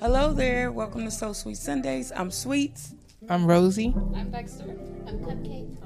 [0.00, 0.70] Hello there.
[0.70, 2.12] Welcome to So Sweet Sundays.
[2.14, 2.94] I'm Sweets.
[3.28, 3.94] I'm Rosie.
[4.14, 4.76] I'm Dexter.
[5.06, 5.76] I'm Cupcake.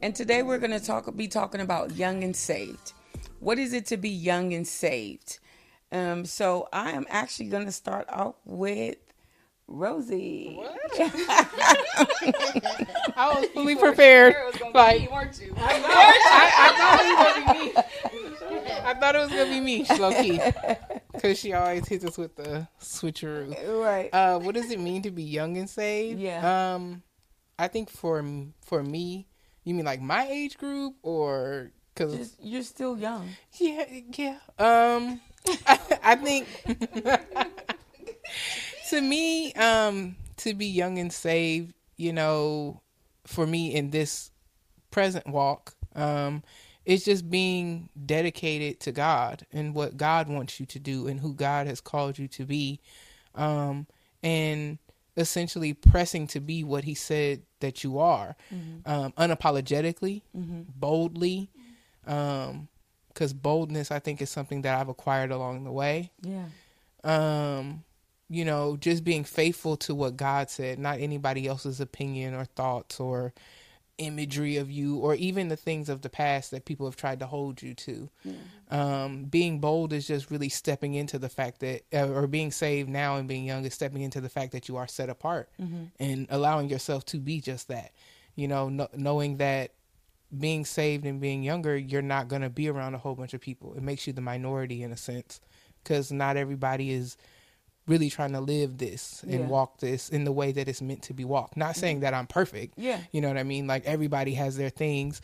[0.00, 2.92] And today we're going to talk be talking about young and saved.
[3.40, 5.38] What is it to be young and saved?
[5.90, 8.96] Um, so I am actually going to start off with
[9.66, 10.60] Rosie.
[13.16, 14.34] I was fully prepared.
[14.74, 15.54] Like, weren't you?
[15.56, 15.82] I,
[16.56, 18.20] I thought it was gonna be me.
[18.84, 20.40] I thought it was gonna be me, low key,
[21.12, 23.82] because she always hits us with the switcheroo.
[23.82, 24.10] Right.
[24.12, 26.20] Uh, what does it mean to be young and saved?
[26.20, 26.74] Yeah.
[26.74, 27.02] Um,
[27.58, 28.24] I think for
[28.64, 29.26] for me,
[29.64, 33.28] you mean like my age group, or because you're still young.
[33.58, 33.84] yeah,
[34.16, 34.38] yeah.
[34.58, 35.20] Um,
[35.66, 36.48] I, I think
[38.90, 42.80] to me, um, to be young and saved, you know,
[43.26, 44.30] for me in this
[44.90, 46.42] present walk, um,
[46.84, 51.34] it's just being dedicated to God and what God wants you to do and who
[51.34, 52.80] God has called you to be,
[53.34, 53.86] um,
[54.22, 54.78] and
[55.16, 58.34] essentially pressing to be what He said that you are,
[58.86, 61.50] um, unapologetically, boldly,
[62.06, 62.68] um,
[63.08, 66.10] because boldness I think is something that I've acquired along the way.
[66.22, 66.46] Yeah.
[67.04, 67.84] um
[68.30, 72.98] you know just being faithful to what god said not anybody else's opinion or thoughts
[73.00, 73.34] or
[73.98, 77.26] imagery of you or even the things of the past that people have tried to
[77.26, 78.08] hold you to.
[78.70, 82.88] Um being bold is just really stepping into the fact that uh, or being saved
[82.88, 85.50] now and being young is stepping into the fact that you are set apart
[86.00, 87.92] and allowing yourself to be just that.
[88.34, 89.72] You know kno- knowing that
[90.36, 93.40] being saved and being younger, you're not going to be around a whole bunch of
[93.42, 93.74] people.
[93.74, 95.42] It makes you the minority in a sense
[95.84, 97.18] because not everybody is
[97.86, 99.46] really trying to live this and Yeah.
[99.46, 101.56] walk this in the way that it's meant to be walked.
[101.56, 102.00] Not saying mm.
[102.02, 102.74] that I'm perfect.
[102.78, 103.00] Yeah.
[103.10, 103.66] You know what I mean?
[103.66, 105.20] Like everybody has their things.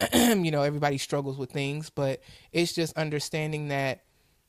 [0.12, 2.20] you know, everybody struggles with things, but
[2.52, 4.02] it's just understanding that,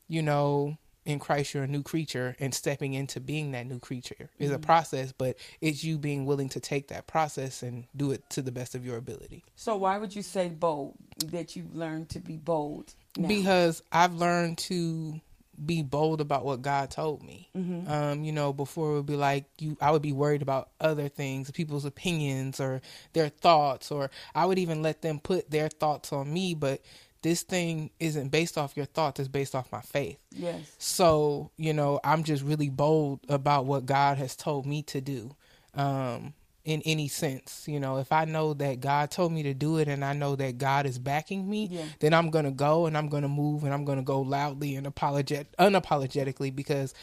[0.08, 4.30] you know, in Christ you're a new creature and stepping into being that new creature
[4.40, 4.62] is a mm.
[4.62, 8.52] process, but it's you being willing to take that process and do it to the
[8.52, 9.44] best of your ability.
[9.56, 10.96] So why would you say bold?
[11.26, 12.94] That you've learned to be bold.
[13.18, 13.28] now?
[13.28, 15.22] because I've learned to
[15.64, 17.50] be bold about what God told me.
[17.88, 21.10] Um, you know, before it would be like you, I would be worried about other
[21.10, 22.82] things, people's opinions or
[23.14, 26.56] their thoughts, or I would even let them put their thoughts on me.
[26.56, 26.82] But
[27.22, 30.18] this thing isn't based off your thoughts; it's based off my faith.
[30.32, 30.72] yes.
[30.78, 35.36] So, you know, I'm just really bold about what God has told me to do.
[35.76, 36.34] Um,
[36.66, 39.88] in any sense, you know, if I know that God told me to do it
[39.90, 41.84] and I know that God is backing me, Yeah.
[42.00, 44.22] then I'm going to go and I'm going to move and I'm going to go
[44.22, 46.94] loudly and apologet unapologetically because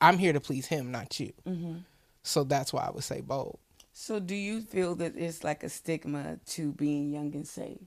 [0.00, 1.32] I'm here to please him, not you.
[1.46, 1.74] Mm-hmm.
[2.22, 3.58] So that's why I would say bold.
[3.92, 7.84] So do you feel that it's like a stigma to being young and saved?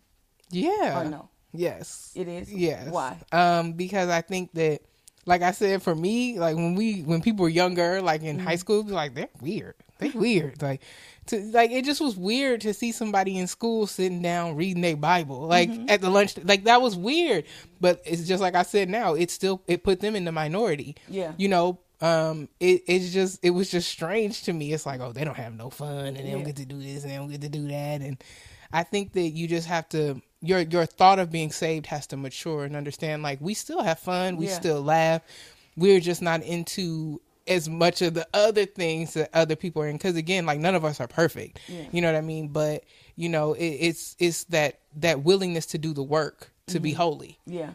[0.52, 1.02] Yeah.
[1.02, 1.30] Or no?
[1.52, 2.12] Yes.
[2.16, 2.54] It is?
[2.54, 2.90] Yes.
[2.92, 3.18] Why?
[3.32, 4.82] Um, because I think that,
[5.26, 8.46] like I said, for me, like when we when people were younger, like in Mm-hmm.
[8.46, 9.76] high school, like they're weird.
[10.00, 10.62] They weird.
[10.62, 10.82] Like,
[11.28, 14.96] to like it just was weird to see somebody in school sitting down reading their
[14.98, 15.90] Bible, like Mm-hmm.
[15.90, 16.38] at the lunch.
[16.44, 17.46] Like that was weird.
[17.80, 18.90] But it's just like I said.
[18.90, 20.96] Now it still it put them in the minority.
[21.08, 21.34] Yeah.
[21.38, 21.80] You know.
[22.02, 24.74] Um, it it's just it was just strange to me.
[24.74, 27.04] It's like, oh, they don't have no fun, and they don't get to do this,
[27.04, 28.22] and they don't get to do that, and
[28.74, 32.18] I think that you just have to your your thought of being saved has to
[32.18, 34.54] mature and understand like we still have fun, we Yeah.
[34.54, 35.22] still laugh.
[35.78, 39.98] We're just not into as much of the other things that other people are in
[39.98, 41.84] because again like none of us are perfect Yeah.
[41.92, 42.84] you know what i mean but
[43.18, 46.84] you know it, it's it's that that willingness to do the work to Mm-hmm.
[46.84, 47.72] be holy Yeah.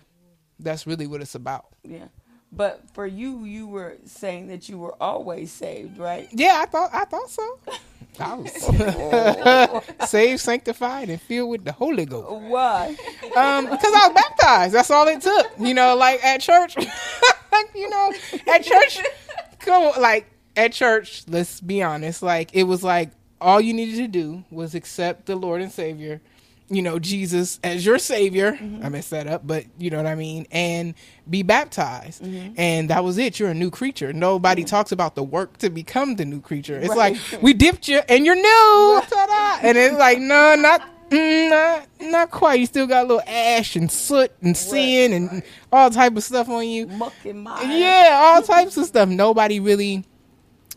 [0.58, 2.06] that's really what it's about Yeah.
[2.50, 6.28] But for you, you were saying that you were always saved, right?
[6.32, 7.58] yeah i thought i thought so
[8.20, 8.52] i was
[10.08, 12.96] saved sanctified and filled with the holy ghost Why?
[13.36, 14.74] Um, because I was baptized.
[14.74, 15.46] That's all it took.
[15.60, 16.76] You know, like at church.
[17.74, 18.12] you know,
[18.48, 18.98] at church.
[19.68, 21.24] On, like at church.
[21.28, 22.22] Let's be honest.
[22.22, 26.20] Like it was like all you needed to do was accept the Lord and Savior.
[26.70, 28.53] You know, Jesus as your Savior.
[28.53, 28.84] Mm-hmm.
[28.84, 30.47] I messed that up, but you know what I mean.
[30.50, 30.94] And
[31.28, 32.53] be baptized, mm-hmm.
[32.59, 33.41] and that was it.
[33.41, 34.12] You're a new creature.
[34.12, 34.68] Nobody mm-hmm.
[34.68, 36.78] talks about the work to become the new creature.
[36.78, 37.18] It's Right.
[37.32, 39.03] like we dipped you, and you're new.
[39.62, 42.60] And it's like no, not Mm, not not quite.
[42.60, 46.49] You still got a little ash and soot and sin and all type of stuff
[46.49, 46.87] on you.
[46.87, 47.65] Muck and mire.
[47.65, 49.09] Yeah, all types of stuff.
[49.09, 50.05] Nobody really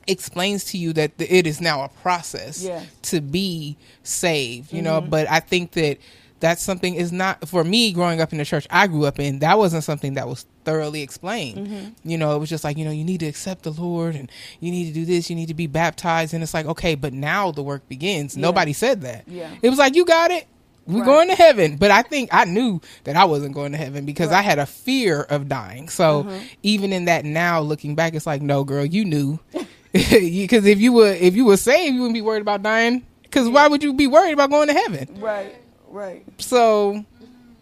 [0.08, 2.88] explains to you that the, it is now a process Yes.
[3.04, 4.74] to be saved.
[4.74, 5.98] You know, but I think that
[6.40, 9.40] that's something is not for me growing up in the church I grew up in.
[9.40, 11.96] That wasn't something that was thoroughly explained.
[12.04, 14.32] You know, it was just like you know you need to accept the Lord and
[14.60, 15.30] you need to do this.
[15.30, 18.36] You need to be baptized, and it's like okay, but now the work begins.
[18.38, 19.28] Nobody said that.
[19.28, 19.50] Yeah.
[19.62, 20.48] It was like you got it.
[20.88, 21.06] We're Right.
[21.06, 21.78] going to heaven.
[21.78, 24.66] But I think I knew that I wasn't going to heaven because I had a
[24.66, 25.90] fear of dying.
[25.90, 26.44] So Mm-hmm.
[26.64, 29.40] even in that now, looking back, it's like, no, girl, you knew.
[29.94, 33.06] Because if you were if you were saved, you wouldn't be worried about dying.
[33.24, 35.18] Because why would you be worried about going to heaven?
[35.20, 35.54] Right,
[35.90, 36.24] right.
[36.38, 37.06] So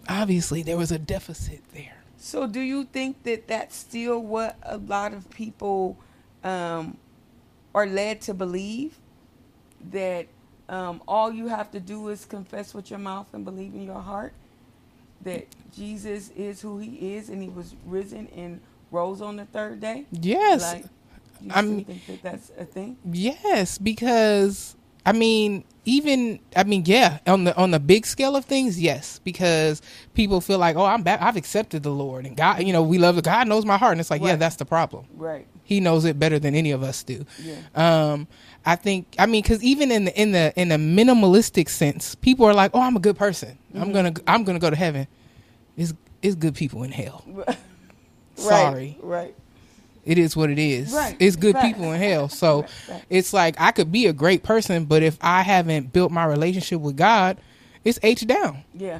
[0.07, 1.98] obviously there was a deficit there.
[2.21, 5.97] So, do you think that that's still what a lot of people
[6.43, 6.97] um,
[7.73, 8.97] are led to believe?
[9.91, 10.27] That
[10.67, 14.01] um, all you have to do is confess with your mouth and believe in your
[14.01, 14.33] heart
[15.21, 18.59] that Jesus is who He is, and He was risen and
[18.91, 20.05] rose on the third day.
[20.11, 20.61] Yes.
[20.61, 20.85] Like,
[21.41, 22.97] you I'm- still think that that's a thing?
[23.09, 28.45] Yes, because I mean, even I mean, yeah, on the on the big scale of
[28.45, 29.81] things, yes, because
[30.13, 32.97] people feel like, oh, I'm back, I've accepted the Lord, and God, you know, we
[32.97, 35.05] love the God knows my heart, and it's like, yeah, that's the problem.
[35.15, 35.47] Right.
[35.63, 37.25] He knows it better than any of us do.
[37.41, 37.55] Yeah.
[37.75, 38.27] Um,
[38.65, 42.45] I think, I mean, because even in the in the in a minimalistic sense, people
[42.45, 43.57] are like, oh, I'm a good person.
[43.69, 43.81] Mm-hmm.
[43.81, 45.07] I'm gonna I'm gonna go to heaven.
[45.77, 47.23] It's it's good people in hell.
[48.39, 48.61] Right.
[48.61, 48.97] Sorry.
[49.01, 49.35] Right.
[50.09, 50.91] It is what it is.
[50.91, 51.15] Right.
[51.19, 51.71] It's good Right.
[51.73, 52.29] people in hell.
[52.29, 56.11] So Right, it's like I could be a great person, but if I haven't built
[56.11, 57.37] my relationship with God,
[57.85, 58.63] it's H down.
[58.73, 58.99] Yeah.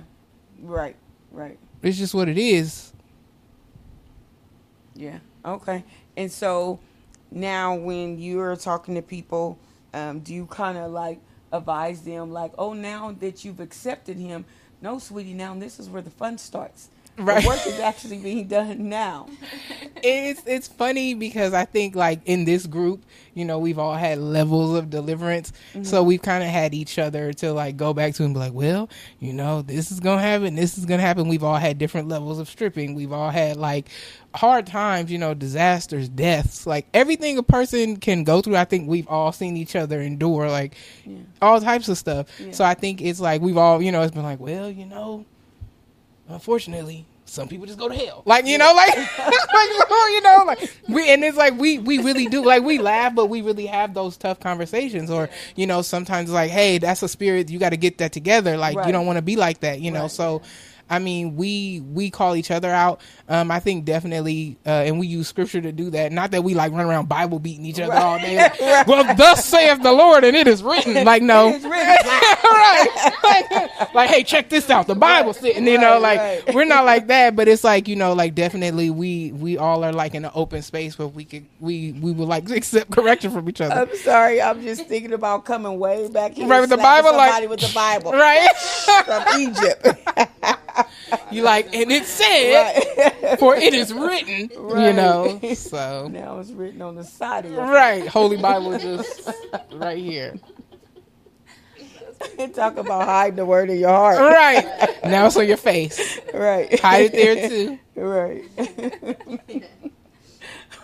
[0.61, 0.95] Right.
[1.31, 1.57] Right.
[1.81, 2.93] It's just what it is.
[4.93, 5.19] Yeah.
[5.43, 5.83] Okay.
[6.15, 6.79] And so
[7.31, 9.57] now when you're talking to people,
[9.93, 11.19] um, do you kind of like
[11.51, 14.45] advise them like, oh, now that you've accepted him,
[14.81, 16.89] no, sweetie, now this is where the fun starts.
[17.19, 17.43] Right.
[17.43, 19.27] The work is actually being done now.
[20.01, 24.17] It's it's funny because I think like in this group, you know, we've all had
[24.17, 25.51] levels of deliverance.
[25.73, 26.07] So mm-hmm.
[26.07, 28.89] we've kind of had each other to like go back to and be like, well,
[29.19, 31.27] you know, this is gonna happen, this is gonna happen.
[31.27, 32.95] We've all had different levels of stripping.
[32.95, 33.89] We've all had like
[34.33, 38.55] hard times, you know, disasters, deaths, like everything a person can go through.
[38.55, 40.75] I think we've all seen each other endure, like
[41.41, 42.27] all types of stuff.
[42.39, 42.51] Yeah.
[42.51, 45.25] So I think it's like we've all, you know, it's been like, well, you know,
[46.29, 49.07] unfortunately some people just go to hell like you know like, like
[50.09, 53.27] you know like we and it's like we we really do like we laugh but
[53.27, 57.49] we really have those tough conversations or you know sometimes like hey that's a spirit
[57.51, 58.87] you got to get that together like Right.
[58.87, 60.11] you don't want to be like that you know Right.
[60.11, 60.41] so
[60.89, 63.01] I mean, we we call each other out.
[63.27, 66.11] Um, I think definitely, uh, and we use scripture to do that.
[66.11, 68.37] Not that we like run around Bible beating each other all day.
[68.37, 70.89] Like, Well, thus saith the Lord, and it is written.
[71.09, 71.69] Like, no, written.
[71.71, 73.13] right?
[73.23, 74.85] Like, like, hey, check this out.
[74.85, 76.53] The Bible said, and you know, like right.
[76.53, 79.93] we're not like that, but it's like you know, like definitely we we all are
[79.93, 83.47] like in an open space where we could we we would like accept correction from
[83.49, 84.41] each other, I'm sorry.
[84.41, 86.47] I'm just thinking about coming way back here.
[86.47, 88.49] Right, with the Bible, like- with the Bible right?
[89.05, 89.87] from Egypt.
[91.31, 93.39] You like, and it said, right.
[93.39, 95.39] for it is written, you know.
[95.55, 99.29] So Now it's written on the side of your right, Holy Bible just
[99.73, 100.35] right here,
[102.53, 104.19] Talk about hiding the word in your heart.
[104.19, 106.19] right now it's on your face.
[106.33, 106.77] Right.
[106.79, 107.79] Hide it there too.
[107.95, 108.43] Right.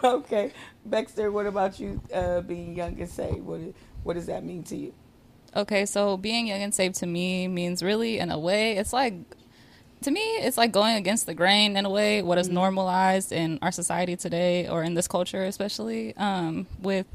[0.03, 0.51] okay.
[0.85, 3.39] Baxter, what about you uh, being young and saved?
[3.41, 4.93] What, is- what does that mean to you?
[5.55, 9.13] Okay, so being young and saved to me means really, in a way, it's like,
[10.05, 13.59] to me, it's like going against the grain in a way, what is normalized in
[13.61, 17.07] our society today or in this culture, especially, um, with,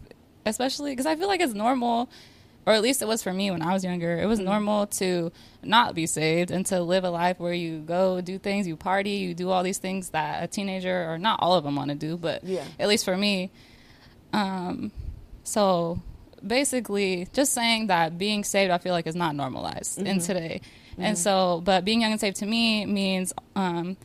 [0.44, 2.10] especially, because I feel like it's normal,
[2.66, 5.30] or at least it was for me when I was younger, it was normal to
[5.62, 9.10] not be saved and to live a life where you go do things, you party,
[9.12, 11.94] you do all these things that a teenager, or not all of them want to
[11.96, 12.64] do, but Yeah.
[12.78, 13.50] at least for me,
[14.32, 14.90] um,
[15.44, 16.00] so
[16.46, 20.60] basically, just saying that being saved, I feel like, is not normalized in today.
[21.00, 23.96] And so, but being young and safe to me means, um,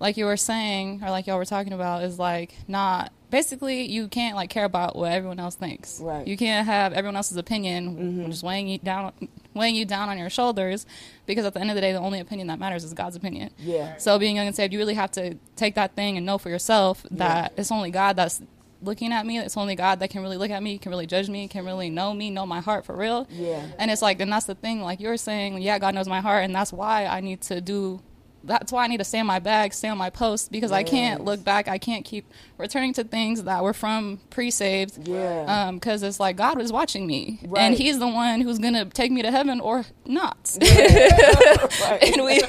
[0.00, 4.08] like you were saying, or like y'all were talking about, is like not basically you
[4.08, 6.00] can't like care about what everyone else thinks.
[6.00, 6.26] Right.
[6.26, 9.12] You can't have everyone else's opinion just weighing you down,
[9.54, 10.86] weighing you down on your shoulders,
[11.26, 13.50] because at the end of the day, the only opinion that matters is God's opinion.
[13.58, 13.96] Yeah.
[13.96, 16.48] So being young and saved, you really have to take that thing and know for
[16.48, 18.40] yourself that it's only God that's
[18.82, 19.38] looking at me.
[19.38, 21.90] It's only God that can really look at me, can really judge me, can really
[21.90, 23.26] know me, know my heart for real.
[23.30, 23.66] Yeah.
[23.78, 26.44] And it's like, and that's the thing, like you're saying, yeah, God knows my heart,
[26.44, 28.00] and that's why I need to do.
[28.48, 30.82] That's why I need to stay on my bag, stay on my post, because I
[30.82, 31.68] can't look back.
[31.68, 32.24] I can't keep
[32.56, 35.06] returning to things that were from pre-saved.
[35.06, 35.44] Yeah.
[35.68, 37.60] Um, because it's like God is watching me, Right.
[37.62, 40.56] and He's the one who's gonna take me to heaven or not.
[40.60, 42.02] Right.
[42.14, 42.40] and we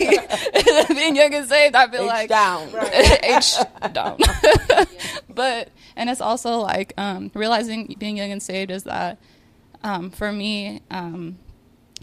[0.95, 2.69] being young and saved, I feel H like down.
[3.23, 3.55] H
[3.93, 4.17] down.
[5.29, 9.17] but and it's also like um, realizing being young and saved is that
[9.83, 11.37] um, for me um,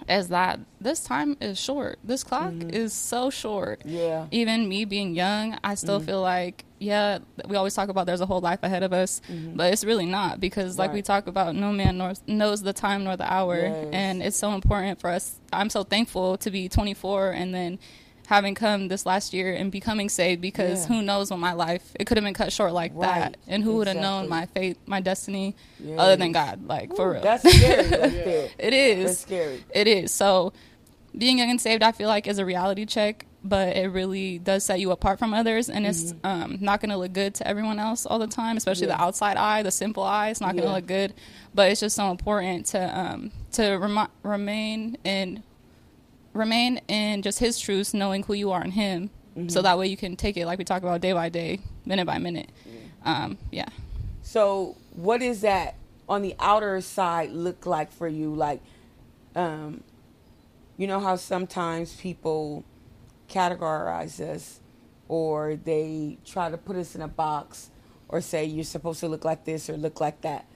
[0.08, 1.98] is that this time is short.
[2.04, 2.70] This clock mm-hmm.
[2.70, 3.82] is so short.
[3.84, 4.26] Yeah.
[4.30, 6.06] Even me being young, I still mm.
[6.06, 9.56] feel like yeah, we always talk about there's a whole life ahead of us, mm-hmm.
[9.56, 13.04] but it's really not because, like we talk about, no man nor, knows the time
[13.04, 13.88] nor the hour, Yes.
[13.92, 15.40] and it's so important for us.
[15.52, 17.78] I'm so thankful to be 24 and then
[18.26, 20.96] having come this last year and becoming saved because Yeah.
[20.96, 23.20] who knows when my life it could have been cut short like Right.
[23.20, 25.54] that, and who would have known my fate, my destiny,
[25.96, 27.22] other than God, like for real.
[27.22, 29.04] That's scary right it is.
[29.06, 29.64] That's scary.
[29.74, 30.10] It is.
[30.12, 30.52] So
[31.16, 34.64] being young and saved, I feel like is a reality check, but it really does
[34.64, 37.78] set you apart from others, and it's um, not going to look good to everyone
[37.78, 38.90] else all the time, especially Mm-hmm.
[38.90, 38.96] Yeah.
[38.98, 40.28] the outside eye, the simple eye.
[40.30, 40.74] It's not going to Yeah.
[40.74, 41.14] look good,
[41.54, 45.42] but it's just so important to um, to remi- remain in
[46.36, 49.50] remain in just His truths, knowing who you are in Him, Mm-hmm.
[49.50, 52.06] so that way you can take it like we talk about day by day, minute
[52.06, 52.48] by minute.
[53.04, 53.68] Um, yeah.
[54.22, 55.74] So, what is that
[56.08, 58.34] on the outer side look like for you?
[58.34, 58.62] Like,
[59.34, 59.82] um,
[60.78, 62.64] you know how sometimes people
[63.28, 64.60] categorize us,
[65.06, 67.68] or they try to put us in a box,
[68.08, 70.46] or say you're supposed to look like this or look like that.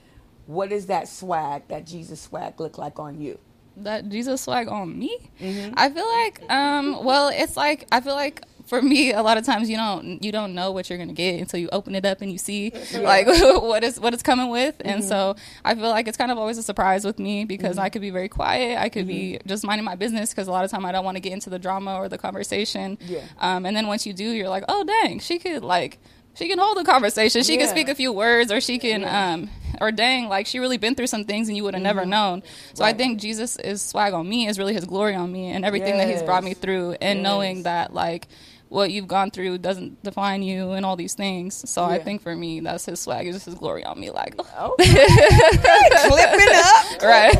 [0.47, 3.37] What does that swag, that Jesus swag, look like on you?
[3.77, 5.17] That Jesus swag on me.
[5.39, 5.73] Mm-hmm.
[5.77, 9.45] I feel like, um, well, it's like I feel like for me, a lot of
[9.45, 12.21] times you don't you don't know what you're gonna get until you open it up
[12.21, 14.89] and you see like what is what it's coming with, Mm-hmm.
[14.89, 15.35] and so
[15.65, 17.85] I feel like it's kind of always a surprise with me because Mm-hmm.
[17.85, 20.63] I could be very quiet, I could be just minding my business because a lot
[20.63, 22.97] of time I don't want to get into the drama or the conversation.
[23.01, 23.21] Yeah.
[23.39, 25.99] Um, and then once you do, you're like, oh dang, she could like.
[26.35, 27.43] She can hold a conversation.
[27.43, 27.59] She Yeah.
[27.65, 29.49] can speak a few words, or she can, um,
[29.81, 32.41] or dang, like she really been through some things and you would have never known.
[32.73, 32.97] So I Mm-hmm.
[32.97, 36.07] Think Jesus is swag on me is really His glory on me and everything that
[36.07, 37.23] He's brought me through, and Yes.
[37.23, 38.27] knowing that like
[38.69, 41.69] what you've gone through doesn't define you and all these things.
[41.69, 43.27] So I think for me, that's His swag.
[43.27, 47.01] Is His glory on me, like Oh, flipping up.
[47.03, 47.35] right,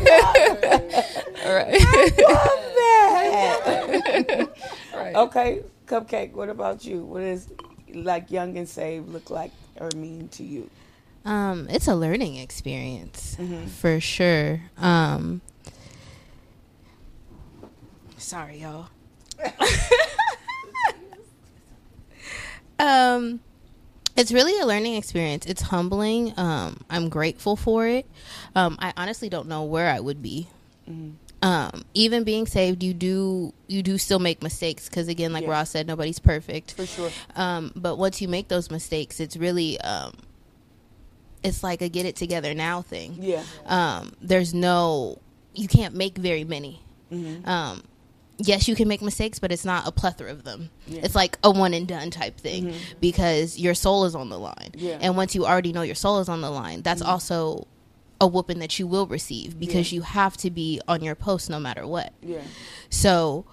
[1.42, 1.80] right,
[2.28, 4.48] Love that.
[4.94, 5.16] right.
[5.16, 7.02] Okay, Cupcake, what about you?
[7.04, 7.48] What is
[7.94, 10.68] like young and saved look like or mean to you?
[11.24, 13.66] Um, it's a learning experience Mm-hmm.
[13.66, 14.60] for sure.
[14.78, 15.40] Um,
[18.18, 18.88] sorry, y'all.
[22.78, 23.40] um,
[24.16, 25.46] it's really a learning experience.
[25.46, 26.34] It's humbling.
[26.38, 28.06] Um, I'm grateful for it.
[28.54, 30.48] Um, I honestly don't know where I would be.
[31.42, 35.50] Um, even being saved, you do you do still make mistakes because again, like Yeah.
[35.50, 36.74] Ross said, nobody's perfect.
[36.74, 37.10] For sure.
[37.34, 40.14] Um, but once you make those mistakes, it's really um,
[41.42, 43.16] it's like a get it together now thing.
[43.18, 43.42] Yeah.
[43.66, 45.18] Um, there's no
[45.54, 46.80] you can't make very many.
[47.12, 47.48] Mm-hmm.
[47.48, 47.82] Um,
[48.38, 50.70] yes, you can make mistakes, but it's not a plethora of them.
[50.86, 51.00] Yeah.
[51.04, 54.70] It's like a one and done type thing because your soul is on the line.
[54.74, 54.98] Yeah.
[55.00, 57.66] And once you already know your soul is on the line, that's also
[58.22, 59.96] a whooping that you will receive because Yeah.
[59.96, 62.12] you have to be on your post no matter what.
[62.22, 62.38] Yeah.
[62.88, 63.44] So,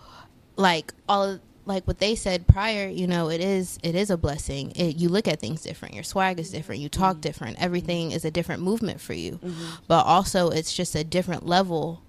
[0.55, 4.71] like all like what they said prior, you know, it is it is a blessing.
[4.75, 5.95] It, you look at things different.
[5.95, 6.81] Your swag is different.
[6.81, 7.21] You talk mm-hmm.
[7.21, 7.61] different.
[7.61, 9.33] Everything is a different movement for you.
[9.33, 9.65] Mm-hmm.
[9.87, 12.03] But also, it's just a different level.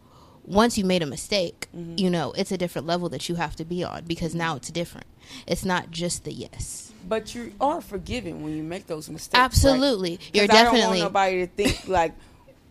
[0.45, 1.95] Once you made a mistake, mm-hmm.
[1.97, 4.71] you know, it's a different level that you have to be on because now it's
[4.71, 5.07] different.
[5.47, 6.93] It's not just the yes.
[7.09, 9.38] But you are forgiven when you make those mistakes.
[9.73, 9.85] right?
[10.35, 12.12] You're I don't want definitely nobody to think like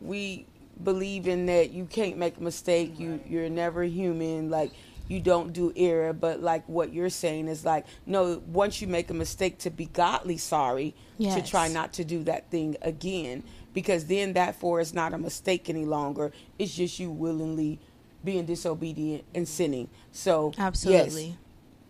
[0.02, 0.46] we
[0.84, 3.00] believe in that you can't make a mistake.
[3.00, 4.50] You you're never human.
[4.50, 4.72] Like
[5.08, 6.14] you don't do error.
[6.14, 8.42] But like what you're saying is like no.
[8.48, 10.96] Once you make a mistake, to be godly sorry,
[11.36, 13.44] to try not to do that thing again.
[13.74, 16.32] Because then that for is not a mistake any longer.
[16.58, 17.80] It's just you willingly
[18.24, 19.90] being disobedient and sinning.
[20.12, 21.38] So yes, absolutely.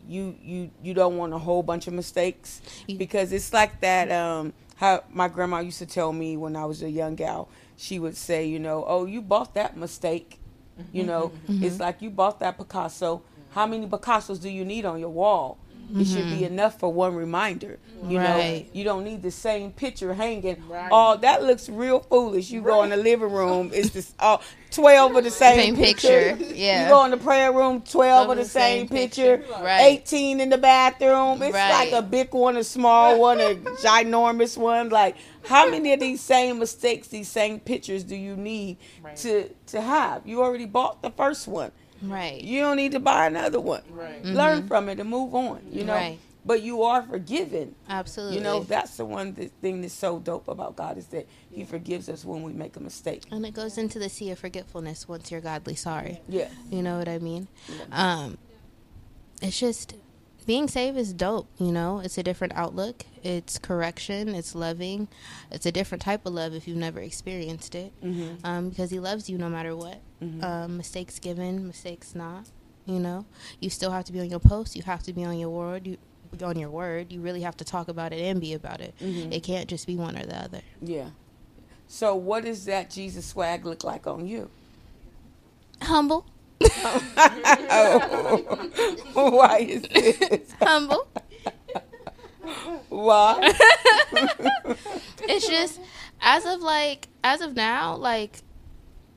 [0.07, 2.61] you you you don't want a whole bunch of mistakes
[2.97, 6.83] because it's like that um how my grandma used to tell me when I was
[6.83, 7.49] a young gal
[7.85, 10.29] she would say you know oh you bought that mistake.
[10.97, 11.63] You know Mm-hmm.
[11.65, 13.21] it's like you bought that Picasso.
[13.55, 15.57] How many Picassos do you need on your wall
[15.95, 18.17] it should be enough for one reminder you Mm-hmm.
[18.17, 18.65] Right.
[18.65, 22.83] know you don't need the same picture hanging oh that looks real foolish you go
[22.83, 24.39] in the living room it's this oh
[24.71, 26.83] 12 of the same, Same picture, yeah.
[26.83, 29.81] you go in the prayer room 12 of the same, picture, Right.
[30.03, 31.41] 18 in the bathroom.
[31.41, 31.71] It's Right.
[31.71, 34.89] like a big one, a small one, a ginormous one.
[34.89, 38.77] Like, how many of these same mistakes, these same pictures do you need
[39.17, 40.21] to to have?
[40.27, 41.71] You already bought the first one.
[42.01, 42.41] Right.
[42.41, 43.83] You don't need to buy another one.
[43.89, 44.23] Right.
[44.23, 45.61] Learn from it and move on.
[45.71, 46.17] You know, Right.
[46.45, 47.75] but you are forgiven.
[47.89, 48.37] Absolutely.
[48.37, 51.63] You know, that's the one th- thing that's so dope about God is that He
[51.65, 53.23] forgives us when we make a mistake.
[53.31, 56.21] and it goes into the sea of forgetfulness once you're godly sorry.
[56.29, 56.49] Yeah.
[56.71, 57.47] You know what I mean?
[57.91, 58.37] Um,
[59.41, 59.95] it's just
[60.49, 61.47] being saved is dope.
[61.59, 63.05] You know, it's a different outlook.
[63.21, 64.29] It's correction.
[64.33, 65.07] It's loving.
[65.51, 67.93] It's a different type of love if you've never experienced it.
[68.03, 68.43] Mm-hmm.
[68.43, 70.01] Um, because he loves you no matter what.
[70.41, 72.49] Um, mistakes given, mistakes not.
[72.87, 73.27] You know,
[73.59, 74.75] you still have to be on your post.
[74.75, 75.85] You have to be on your word.
[75.85, 75.97] You
[76.43, 77.11] on your word.
[77.11, 78.95] You really have to talk about it and be about it.
[78.99, 80.61] It can't just be one or the other.
[80.81, 81.09] Yeah.
[81.87, 84.49] So, what does that Jesus swag look like on you?
[85.83, 86.25] Humble,
[89.13, 90.53] Why is this?
[90.61, 91.07] humble.
[92.89, 93.53] Why?
[95.23, 95.79] it's just
[96.21, 98.41] as of like as of now, like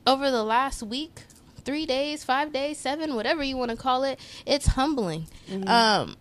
[0.07, 1.23] over the last week,
[1.65, 5.27] three days, five days, seven, whatever you want to call it, it's humbling.
[5.67, 6.17] Um,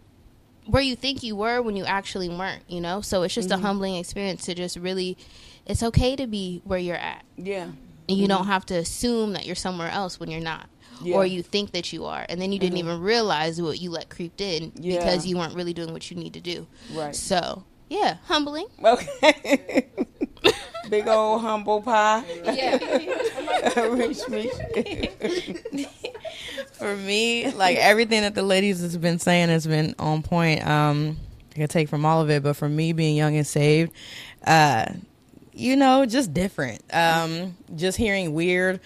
[0.66, 3.02] where you think you were when you actually weren't, you know.
[3.02, 5.18] So it's just a humbling experience to just really.
[5.68, 7.24] It's okay to be where you're at.
[7.38, 7.68] Yeah.
[8.12, 10.70] And you don't have to assume that you're somewhere else when you're not.
[11.04, 11.16] Yeah.
[11.16, 12.26] Or you think that you are.
[12.30, 15.00] And then you didn't even realize what you let creeped in Yeah.
[15.00, 16.68] because you weren't really doing what you need to do.
[16.94, 17.16] Right.
[17.16, 18.68] So, yeah, humbling.
[18.84, 19.90] Okay.
[20.90, 22.24] Big old humble pie.
[22.44, 22.78] Yeah.
[23.88, 24.52] Reach me.
[26.74, 30.66] For me, like everything that the ladies has been saying has been on point.
[30.68, 31.18] Um,
[31.52, 33.92] I can take from all of it, but for me, being young and saved,
[34.46, 34.86] uh,
[35.54, 36.82] you know, just different.
[36.94, 38.80] Um, just hearing weird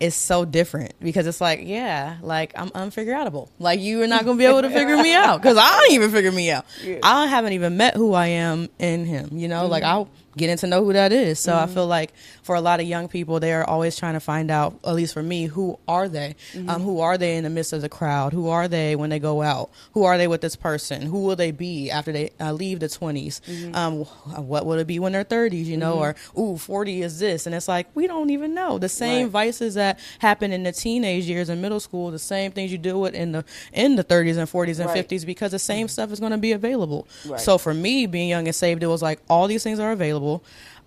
[0.00, 3.50] is so different because it's like, yeah, like I'm unfigureoutable.
[3.58, 6.10] Like you are not gonna be able to figure me out because I don't even
[6.10, 6.64] figure me out.
[7.02, 9.36] I haven't even met who I am in him.
[9.36, 11.38] You know, like I'll getting to know who that is.
[11.40, 14.20] So I feel like for a lot of young people, they are always trying to
[14.20, 16.36] find out, at least for me, who are they?
[16.68, 18.32] Um, who are they in the midst of the crowd?
[18.32, 19.70] Who are they when they go out?
[19.92, 21.02] Who are they with this person?
[21.02, 23.40] Who will they be after they uh, leave the 20s?
[23.74, 24.04] Um,
[24.46, 25.98] what will it be when they're 30s, you know?
[25.98, 27.46] Or, ooh, 40 is this.
[27.46, 28.78] And it's like, we don't even know.
[28.78, 29.32] The same Right.
[29.32, 33.00] vices that happen in the teenage years and middle school, the same things you deal
[33.00, 35.06] with in the in the 30s and 40s and Right.
[35.08, 37.06] 50s because the same stuff is going to be available.
[37.26, 37.40] Right.
[37.40, 40.19] So for me, being young and saved, it was like all these things are available.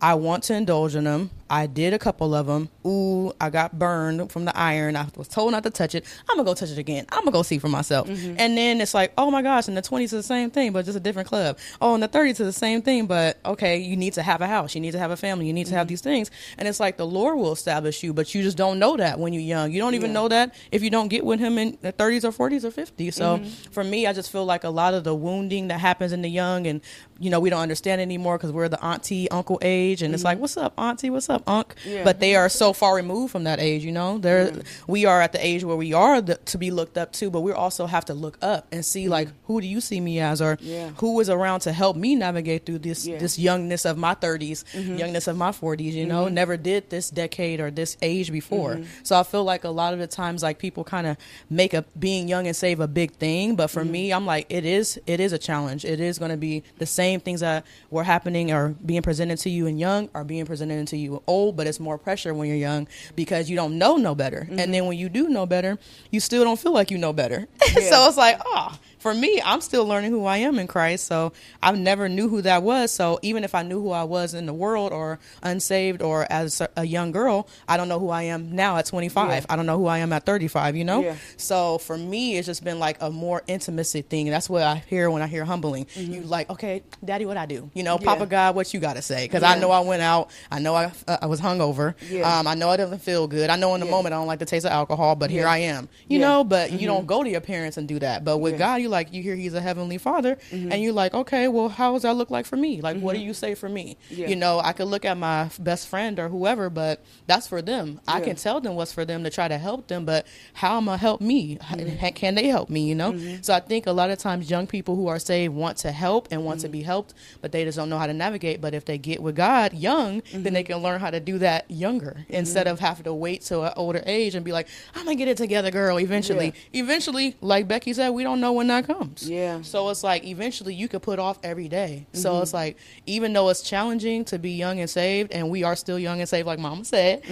[0.01, 1.31] I want to indulge in them.
[1.53, 2.67] I did a couple of them.
[2.83, 4.95] Ooh, I got burned from the iron.
[4.95, 6.03] I was told not to touch it.
[6.27, 7.05] I'm gonna go touch it again.
[7.11, 8.07] I'm gonna go see for myself.
[8.07, 8.37] Mm-hmm.
[8.39, 10.83] And then it's like, oh my gosh, in the 20s is the same thing, but
[10.83, 11.59] just a different club.
[11.79, 14.47] Oh, in the 30s is the same thing, but okay, you need to have a
[14.47, 14.73] house.
[14.73, 15.45] You need to have a family.
[15.45, 15.89] You need to have mm-hmm.
[15.89, 16.31] these things.
[16.57, 19.31] And it's like the Lord will establish you, but you just don't know that when
[19.31, 19.71] you're young.
[19.71, 20.13] You don't even Yeah.
[20.21, 23.13] know that if you don't get with Him in the 30s or 40s or 50s.
[23.13, 23.71] So mm-hmm.
[23.71, 26.29] for me, I just feel like a lot of the wounding that happens in the
[26.31, 26.81] young and
[27.23, 30.39] you know, we don't understand anymore because we're the auntie, uncle age, and it's like,
[30.39, 31.09] what's up, auntie?
[31.09, 31.75] What's up, unc?
[31.85, 32.03] Yeah.
[32.03, 34.17] But they are so far removed from that age, you know.
[34.17, 34.53] They're
[34.87, 37.41] we are at the age where we are the, to be looked up to, but
[37.41, 39.33] we also have to look up and see like, mm.
[39.45, 40.89] who do you see me as, or Yeah.
[40.97, 43.17] who is around to help me navigate through this Yeah.
[43.17, 44.97] this youngness of my 30s, mm-hmm.
[44.97, 45.93] youngness of my 40s.
[45.93, 46.35] You know, mm-hmm.
[46.35, 48.75] never did this decade or this age before.
[48.75, 49.03] Mm-hmm.
[49.03, 51.17] So I feel like a lot of the times, like people kind of
[51.49, 54.65] make a being young and save a big thing, but for me, I'm like, it
[54.65, 55.85] is it is a challenge.
[55.85, 59.49] It is going to be the same things that were happening or being presented to
[59.49, 62.57] you and young are being presented to you old, but it's more pressure when you're
[62.57, 64.71] young because you don't know no better, and mm-hmm.
[64.71, 65.77] then when you do know better,
[66.11, 67.47] you still don't feel like you know better.
[67.65, 71.05] so it's like, oh, for me, I'm still learning who I am in Christ.
[71.07, 72.91] So I've never knew who that was.
[72.91, 76.61] So even if I knew who I was in the world or unsaved or as
[76.77, 79.29] a- young girl, I don't know who I am now at 25.
[79.29, 79.45] Yeah.
[79.49, 81.03] I don't know who I am at 35, you know?
[81.03, 81.15] Yeah.
[81.37, 84.27] So for me, it's just been like a more intimacy thing.
[84.27, 85.85] And that's what I hear when I hear humbling.
[85.95, 87.69] You like, okay, daddy, what I do?
[87.73, 88.05] You know, Mm-hmm.
[88.05, 88.13] Yeah.
[88.15, 89.25] Papa God, what you got to say?
[89.25, 90.29] Because I know I went out.
[90.49, 91.93] I know I, uh, I was hungover.
[92.09, 92.39] Yeah.
[92.39, 93.49] Um, I know I didn't feel good.
[93.49, 95.57] I know in the moment I don't like the taste of alcohol, but here I
[95.59, 95.89] am.
[96.07, 98.23] You know, but you don't go to your parents and do that.
[98.23, 98.53] But with.
[98.63, 100.71] God, you like, you hear He's a heavenly Father, mm-hmm.
[100.71, 102.79] and you're like, okay, well, how does that look like for me?
[102.79, 103.27] Like, what do mm-hmm.
[103.27, 103.97] you say for me?
[104.09, 104.29] Yeah.
[104.29, 107.99] You know, I could look at my best friend or whoever, but that's for them.
[108.07, 110.87] I can tell them what's for them to try to help them, but how am
[110.87, 111.57] I help me?
[111.61, 112.13] How mm-hmm.
[112.13, 112.87] Can they help me?
[112.87, 113.17] You know.
[113.41, 116.27] So I think a lot of times young people who are saved want to help
[116.31, 118.61] and want to be helped, but they just don't know how to navigate.
[118.61, 121.69] But if they get with God young, then they can learn how to do that
[121.69, 125.15] younger instead of having to wait till an older age and be like, I'm gonna
[125.15, 125.99] get it together, girl.
[125.99, 129.29] Eventually, eventually, like Becky said, we don't know when that comes.
[129.29, 129.61] Yeah.
[129.61, 132.05] So it's like eventually you could put off every day.
[132.13, 135.75] So it's like even though it's challenging to be young and saved, and we are
[135.75, 137.23] still young and saved, like Mama said,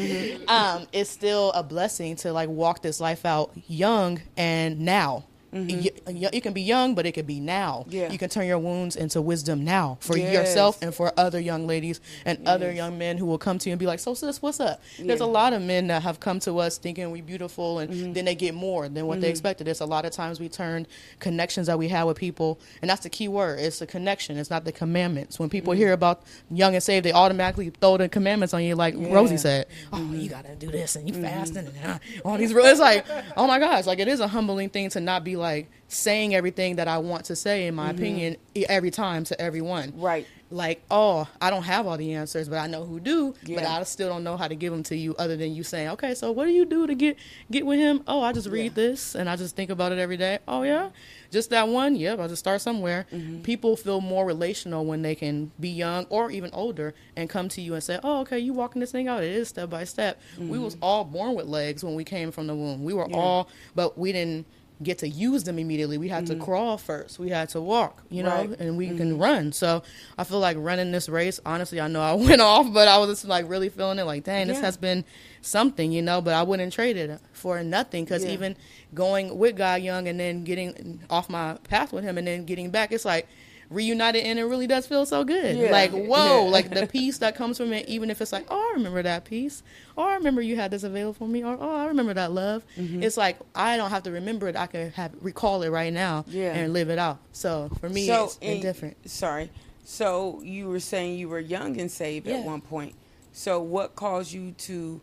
[0.48, 5.26] um, it's still a blessing to like walk this life out young and now.
[5.54, 7.86] Y- y- It can be young, but it can be now.
[7.90, 8.10] Yeah.
[8.12, 10.34] You can turn your wounds into wisdom now for Yes.
[10.34, 13.74] yourself and for other young ladies and other young men who will come to you
[13.74, 15.14] and be like, "So sis, what's up?" There's Yeah.
[15.16, 15.24] Mm-hmm.
[15.24, 18.36] a lot of men that have come to us thinking we're beautiful, and then they
[18.36, 19.68] get more than what they expected.
[19.68, 20.88] It's a lot of times we turn
[21.20, 23.60] connections that we have with people, and that's the key word.
[23.60, 24.38] It's the connection.
[24.38, 25.40] It's not the commandments.
[25.40, 25.82] When people Mm-hmm.
[25.82, 29.14] hear about young and saved, they automatically throw the commandments on you, like Yeah.
[29.14, 29.68] Rosie said.
[29.92, 30.20] Oh, Mm-hmm.
[30.20, 32.52] you gotta do this and you fasting and uh, all these.
[32.56, 33.06] It's like,
[33.38, 36.78] oh my gosh, like it is a humbling thing to not be like saying everything
[36.78, 39.94] that I want to say in my opinion e- every time to everyone.
[39.98, 40.26] Right.
[40.54, 43.34] Like, oh, I don't have all the answers, but I know who do.
[43.48, 45.88] But I still don't know how to give them to you, other than you saying,
[45.92, 47.16] okay, so what do you do to get
[47.50, 48.04] get with him?
[48.06, 48.84] Oh, I just read Yeah.
[48.88, 50.40] this and I just think about it every day.
[50.50, 50.90] Oh yeah,
[51.32, 51.96] just that one.
[51.96, 53.06] Yep, I'll just start somewhere.
[53.14, 53.44] Mm-hmm.
[53.44, 57.62] People feel more relational when they can be young or even older and come to
[57.62, 59.24] you and say, oh, okay, you walking this thing out.
[59.24, 60.20] It is step by step.
[60.38, 62.84] We was all born with legs when we came from the womb.
[62.84, 63.14] We were Mm-hmm.
[63.14, 63.20] Yeah.
[63.22, 64.46] all, but we didn't
[64.84, 65.98] get to use them immediately.
[65.98, 67.20] We had to crawl first.
[67.20, 68.38] We had to walk, you know, Mm-hmm.
[68.40, 68.50] Right.
[68.52, 68.62] Mm-hmm.
[68.64, 69.52] and we can run.
[69.52, 69.84] So
[70.18, 73.10] I feel like running this race, honestly, I know I went off, but I was
[73.10, 75.04] just like really feeling it like, dang, this has been
[75.42, 78.32] something, you know, but I wouldn't trade it for nothing because Yeah.
[78.32, 78.56] even
[78.94, 82.70] going with God Young and then getting off my path with him and then getting
[82.72, 83.28] back, it's like
[83.72, 85.58] reunited and it really does feel so good.
[85.58, 85.72] Yeah.
[85.72, 86.50] Like, whoa, Yeah.
[86.52, 89.26] like the peace that comes from it, even if it's like, oh, I remember that
[89.26, 89.64] peace.
[89.96, 91.44] Or I remember you had this available for me.
[91.44, 92.64] Or, oh, I remember that love.
[92.78, 93.02] Mm-hmm.
[93.02, 94.56] It's like, I don't have to remember it.
[94.56, 96.54] I can have recall it right now Yeah.
[96.54, 97.20] and live it out.
[97.32, 99.10] So for me, so it's in- different.
[99.10, 99.50] Sorry.
[99.84, 102.94] So you were saying you were young and saved at one point.
[103.34, 105.02] So what caused you to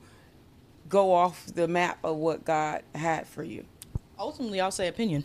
[0.89, 3.65] go off the map of what God had for you?
[4.19, 5.25] Ultimately, I'll say opinion.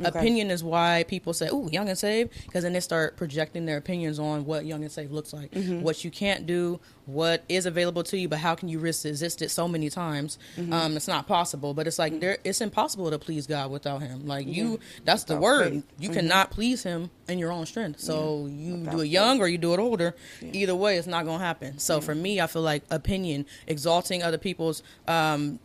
[0.00, 0.08] Okay.
[0.18, 3.76] Opinion is why people say, "Ooh, young and saved," because then they start projecting their
[3.76, 5.82] opinions on what young and saved looks like, Mm-hmm.
[5.82, 9.50] what you can't do, what is available to you, but how can you resist it
[9.50, 10.38] so many times?
[10.56, 10.72] Mm-hmm.
[10.72, 11.74] Um, it's not possible.
[11.74, 14.26] But it's like there, it's impossible to please God without Him.
[14.26, 15.72] Like you, that's the Without word.
[15.72, 15.84] faith.
[15.98, 16.14] You Mhm.
[16.14, 18.00] cannot please Him in your own strength.
[18.00, 19.12] So you Without do it faith.
[19.12, 20.14] young or you do it older.
[20.52, 21.78] Either way, it's not gonna happen.
[21.78, 25.58] So for me, I feel like opinion, exalting other people's um,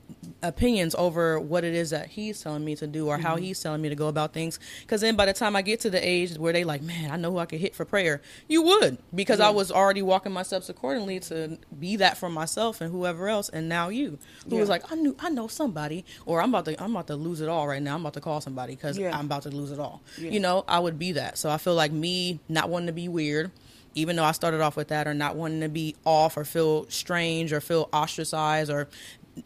[0.43, 3.81] opinions over what it is that he's telling me to do or how he's telling
[3.81, 4.59] me to go about things.
[4.81, 7.17] Because then by the time I get to the age where they like, man, I
[7.17, 10.43] know who I could hit for prayer, you would because I was already walking my
[10.43, 13.49] steps accordingly to be that for myself and whoever else.
[13.49, 16.81] And now you, who was like, I knew, I know somebody, or I'm about to,
[16.81, 17.95] I'm about to lose it all right now.
[17.95, 19.17] I'm about to call somebody because Yeah.
[19.17, 20.01] I'm about to lose it all.
[20.17, 20.31] Yeah.
[20.31, 21.37] You know, I would be that.
[21.37, 23.51] So I feel like me not wanting to be weird
[23.95, 26.87] even though I started off with that, or not wanting to be off, or feel
[26.87, 28.87] strange, or feel ostracized, or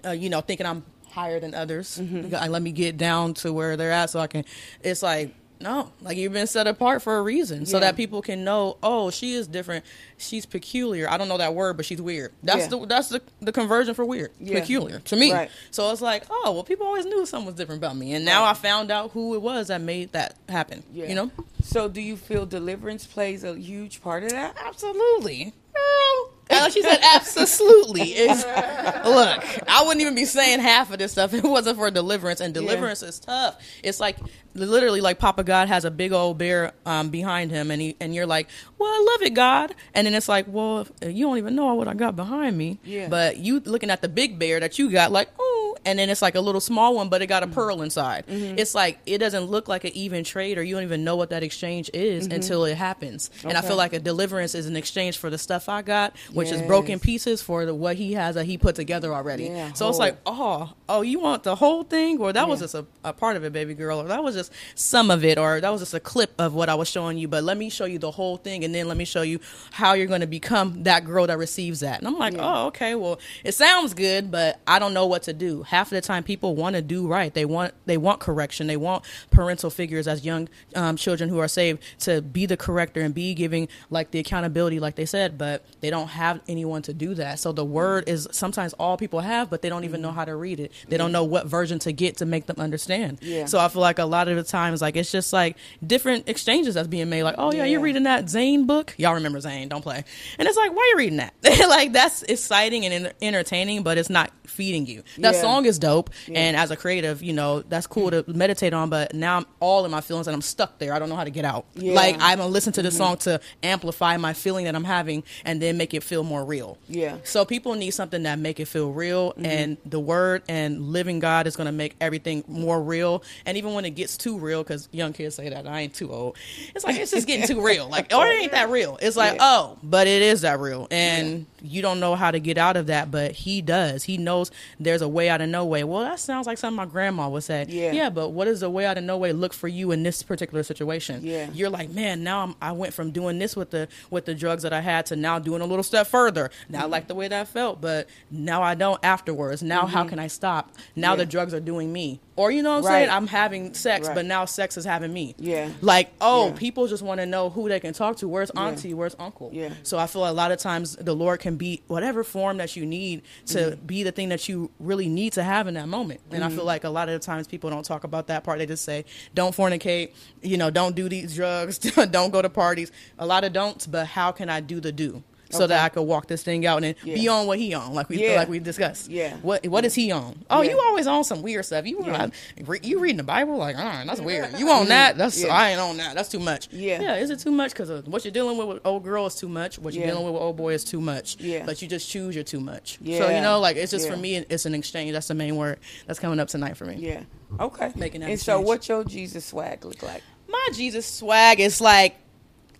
[0.05, 1.99] uh, you know, thinking I'm higher than others.
[2.01, 2.33] Mm-hmm.
[2.33, 4.45] Uh, Let me get down to where they're at, so I can.
[4.81, 7.81] It's like no, like you've been set apart for a reason, so Yeah.
[7.81, 8.77] that people can know.
[8.81, 9.85] Oh, she is different.
[10.17, 11.07] She's peculiar.
[11.07, 12.33] I don't know that word, but she's weird.
[12.41, 12.67] That's Yeah.
[12.79, 14.31] the that's the the conversion for weird.
[14.39, 14.59] Yeah.
[14.59, 15.31] Peculiar to me.
[15.31, 15.51] Right.
[15.69, 18.41] So it's like, oh well, people always knew something was different about me, and now
[18.41, 18.49] Right.
[18.49, 20.81] I found out who it was that made that happen.
[20.91, 21.29] You know.
[21.61, 24.57] So do you feel deliverance plays a huge part of that?
[24.65, 25.53] Absolutely.
[25.75, 26.30] Girl.
[26.51, 28.09] And she said absolutely.
[28.13, 31.89] It's, look, I wouldn't even be saying half of this stuff if it wasn't for
[31.91, 32.41] deliverance.
[32.41, 33.61] And deliverance is tough.
[33.83, 34.17] It's like
[34.53, 38.13] literally like Papa God has a big old bear um, behind him, and he and
[38.13, 39.75] you're like, well, I love it, God.
[39.93, 42.79] And then it's like, well, you don't even know what I got behind me.
[42.83, 43.07] Yeah.
[43.07, 45.50] But you looking at the big bear that you got, like, oh,
[45.85, 47.55] and then it's like a little small one, but it got a mm-hmm.
[47.55, 48.27] pearl inside.
[48.27, 48.57] Mm-hmm.
[48.57, 51.29] It's like it doesn't look like an even trade, or you don't even know what
[51.29, 52.35] that exchange is mm-hmm.
[52.35, 53.29] until it happens.
[53.43, 56.51] And I feel like a deliverance is an exchange for the stuff I got, which
[56.51, 59.45] is broken pieces for the what he has that he put together already.
[59.45, 62.75] Yeah, so it's like, oh, oh, you want the whole thing, or that was just
[62.75, 65.61] a, a part of it, baby girl, or that was just some of it, or
[65.61, 67.27] that was just a clip of what I was showing you.
[67.27, 69.39] But let me show you the whole thing, and then let me show you
[69.71, 71.99] how you're going to become that girl that receives that.
[71.99, 72.41] And I'm like, Yeah.
[72.43, 75.60] oh, okay, well, it sounds good, but I don't know what to do.
[75.63, 77.33] Half of the time, people want to do right.
[77.33, 78.67] They want they want correction.
[78.67, 83.01] They want parental figures as young um, children who are saved to be the corrector
[83.01, 85.37] and be giving like the accountability, like they said.
[85.37, 87.39] But they don't have anyone to do that.
[87.39, 90.35] So the word is sometimes all people have, but they don't even know how to
[90.35, 90.71] read it.
[90.87, 93.19] They don't know what version to get to make them understand.
[93.21, 93.45] Yeah.
[93.45, 96.75] So I feel like a lot of the times, like it's just like different exchanges
[96.75, 97.23] that's being made.
[97.23, 98.93] Like, oh yeah, you're reading that Zane book.
[98.97, 99.69] Y'all remember Zane?
[99.69, 100.03] Don't play.
[100.37, 101.33] And it's like, why are you reading that?
[101.69, 105.03] like that's exciting and entertaining, but it's not feeding you.
[105.17, 105.41] That Yeah.
[105.41, 108.89] song is dope, and as a creative, you know that's cool to meditate on.
[108.89, 110.93] But now I'm all in my feelings and I'm stuck there.
[110.93, 111.65] I don't know how to get out.
[111.75, 111.93] Yeah.
[111.93, 112.97] Like I'm gonna listen to the mm-hmm.
[112.97, 116.77] song to amplify my feeling that I'm having, and then make it feel more real.
[116.87, 117.17] Yeah.
[117.23, 119.45] So people need something that make it feel real, mm-hmm.
[119.45, 123.23] and the word and living God is gonna make everything more real.
[123.45, 126.11] And even when it gets too real, because young kids say that I ain't too
[126.11, 126.37] old,
[126.75, 127.87] it's like it's just getting too real.
[127.87, 128.97] Like, or it ain't that real.
[129.01, 129.39] It's like, Yeah.
[129.41, 132.87] oh, but it is that real, and you don't know how to get out of
[132.87, 134.03] that, but he does.
[134.03, 134.40] He knows
[134.79, 135.83] there's a way out of no way.
[135.83, 137.65] Well, that sounds like something my grandma would say.
[137.69, 137.91] Yeah.
[137.91, 140.23] Yeah, but what does the way out of no way look for you in this
[140.23, 141.19] particular situation?
[141.23, 141.49] Yeah.
[141.53, 144.63] You're like, man, now I'm, I went from doing this with the with the drugs
[144.63, 146.49] that I had to now doing a little step further.
[146.69, 146.91] Now I Mm-hmm.
[146.91, 149.61] like the way that felt, but now I don't afterwards.
[149.61, 150.71] Now how can I stop?
[150.95, 151.17] Now Yeah.
[151.17, 152.19] the drugs are doing me.
[152.37, 152.91] Or you know what I'm Right.
[153.01, 153.09] saying?
[153.09, 154.15] I'm having sex, Right.
[154.15, 155.35] but now sex is having me.
[155.37, 155.69] Yeah.
[155.81, 156.53] Like, oh, Yeah.
[156.53, 158.27] people just want to know who they can talk to.
[158.27, 158.93] Where's auntie?
[158.93, 159.49] Where's uncle?
[159.53, 159.69] Yeah.
[159.83, 162.85] So I feel a lot of times the Lord can be whatever form that you
[162.85, 163.85] need to Mm-hmm.
[163.85, 166.21] be the thing that you really need to have in that moment.
[166.31, 166.55] And I Mm-hmm.
[166.57, 168.57] feel like a lot of the times people don't talk about that part.
[168.59, 171.77] They just say, "Don't fornicate," you know, "Don't do these drugs,"
[172.09, 175.23] "Don't go to parties." A lot of don'ts, but how can I do the do?
[175.51, 178.09] So that I could walk this thing out and be on what he on, like
[178.09, 178.35] we Yeah.
[178.35, 179.09] like we discussed.
[179.09, 179.35] Yeah.
[179.41, 180.43] What what is he on?
[180.49, 180.71] Oh, Yeah.
[180.71, 181.85] you always on some weird stuff.
[181.85, 182.27] You Yeah.
[182.65, 183.57] re- you reading the Bible?
[183.57, 184.57] Like, ah, that's weird.
[184.57, 185.17] You on that?
[185.17, 185.53] That's Yeah.
[185.53, 186.15] I ain't on that.
[186.15, 186.67] That's too much.
[186.71, 187.01] Yeah.
[187.01, 187.15] Yeah.
[187.17, 187.71] Is it too much?
[187.71, 189.77] Because what you're dealing with with old girl is too much.
[189.79, 190.11] What you're Yeah.
[190.11, 191.37] dealing with with old boy is too much.
[191.39, 191.63] Yeah.
[191.65, 192.97] But you just choose you're too much.
[193.01, 193.19] Yeah.
[193.19, 194.11] So you know, like it's just Yeah.
[194.11, 195.11] for me, it's an exchange.
[195.13, 196.95] That's the main word that's coming up tonight for me.
[196.99, 197.21] Yeah.
[197.59, 197.91] Okay.
[197.95, 200.21] Making that and so, what your Jesus swag look like?
[200.47, 202.15] My Jesus swag is like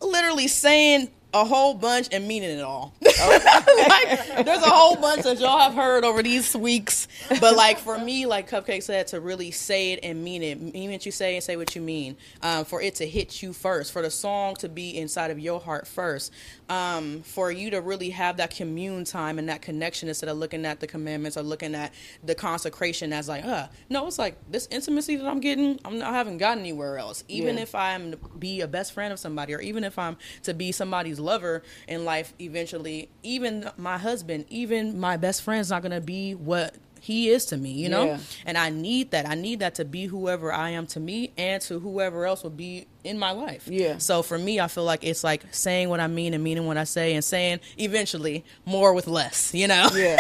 [0.02, 2.94] literally saying a whole bunch and meaning it all.
[3.02, 7.08] like, there's a whole bunch that y'all have heard over these weeks,
[7.40, 10.92] but like for me, like Cupcake said, to really say it and mean it, mean
[10.92, 12.18] what you say and say what you mean.
[12.42, 15.60] Um, for it to hit you first, for the song to be inside of your
[15.60, 16.32] heart first,
[16.72, 20.66] um, for you to really have that commune time and that connection instead of looking
[20.66, 24.70] at the commandments or looking at the consecration as like, uh, no, it's like this
[24.72, 27.26] intimacy that I'm getting, I'm not, I haven't gotten anywhere else.
[27.28, 27.64] Even Yeah.
[27.64, 30.72] if I'm to be a best friend of somebody, or even if I'm to be
[30.72, 36.36] somebody's lover in life eventually, even my husband, even my best friend's not gonna be
[36.36, 38.06] what he is to me, you know?
[38.06, 38.18] Yeah.
[38.46, 39.28] And I need that.
[39.28, 42.52] I need that to be whoever I am to me and to whoever else will
[42.52, 43.68] be in my life.
[43.68, 43.98] Yeah.
[43.98, 46.78] So for me, I feel like it's like saying what I mean and meaning what
[46.78, 49.90] I say and saying eventually more with less, you know?
[49.96, 50.16] Yeah.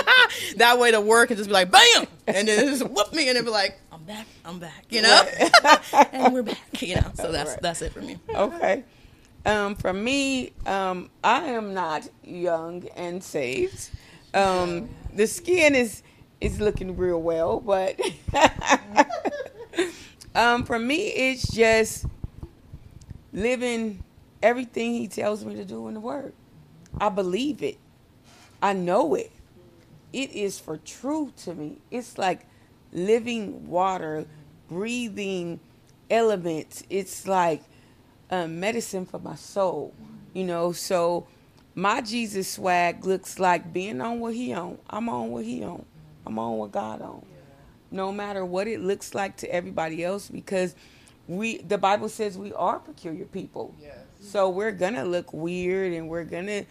[0.56, 2.06] that way to work and just be like, bam!
[2.26, 5.24] And then just whoop me and then be like, I'm back, I'm back, you know?
[6.12, 7.10] and we're back, you know?
[7.14, 7.60] So that's Right.
[7.62, 8.18] that's it for me.
[8.34, 8.84] okay.
[9.44, 13.90] Um, for me, um, I am not young and saved.
[14.32, 16.02] Um, the skin is
[16.42, 18.00] is looking real well, but
[20.34, 22.06] um, for me, it's just
[23.32, 24.02] living
[24.42, 26.34] everything He tells me to do in the Word.
[27.00, 27.78] I believe it.
[28.60, 29.30] I know it.
[30.12, 31.78] It is for true to me.
[31.90, 32.46] It's like
[32.92, 34.26] living water,
[34.68, 35.60] breathing
[36.10, 36.82] elements.
[36.90, 37.62] It's like
[38.30, 39.94] uh, medicine for my soul,
[40.34, 40.72] you know.
[40.72, 41.26] So
[41.74, 44.78] my Jesus swag looks like being on what he on.
[44.90, 45.86] I'm on what he on.
[46.26, 47.24] I'm on what God on.
[47.90, 50.74] No matter what it looks like to everybody else, because
[51.28, 53.74] we the Bible says we are peculiar people.
[53.80, 53.96] Yes.
[54.20, 56.64] So we're gonna look weird and we're gonna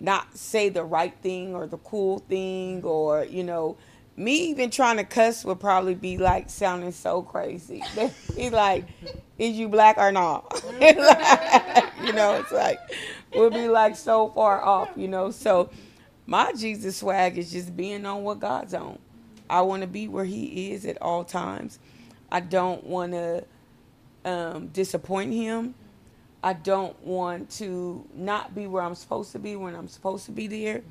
[0.00, 3.76] not say the right thing or the cool thing or you know
[4.16, 7.82] me even trying to cuss would probably be like sounding so crazy
[8.36, 8.84] he's like
[9.38, 12.78] is you black or not you know it's like
[13.34, 15.70] we'll be like so far off you know so
[16.26, 18.98] my jesus swag is just being on what god's on
[19.50, 21.78] i want to be where he is at all times.
[22.30, 23.44] I don't want to
[24.24, 25.74] um, disappoint him.
[26.42, 30.32] I don't want to not be where I'm supposed to be when I'm supposed to
[30.32, 30.82] be there.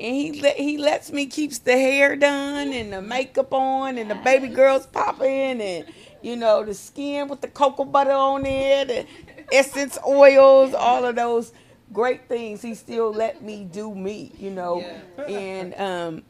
[0.00, 4.14] And he he lets me keeps the hair done and the makeup on and the
[4.14, 5.84] baby girls popping and
[6.22, 9.06] you know the skin with the cocoa butter on it, the
[9.54, 11.52] essence oils, all of those
[11.92, 12.62] great things.
[12.62, 14.84] He still let me do me, you know,
[15.26, 16.22] and um,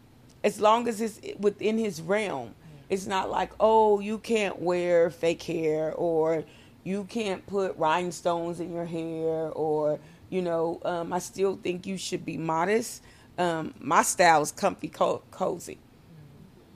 [0.42, 2.54] as long as it's within his realm,
[2.88, 6.44] it's not like oh you can't wear fake hair or
[6.82, 11.96] you can't put rhinestones in your hair or you know um, i still think you
[11.96, 13.02] should be modest.
[13.38, 15.78] Um, my style is comfy co- cozy.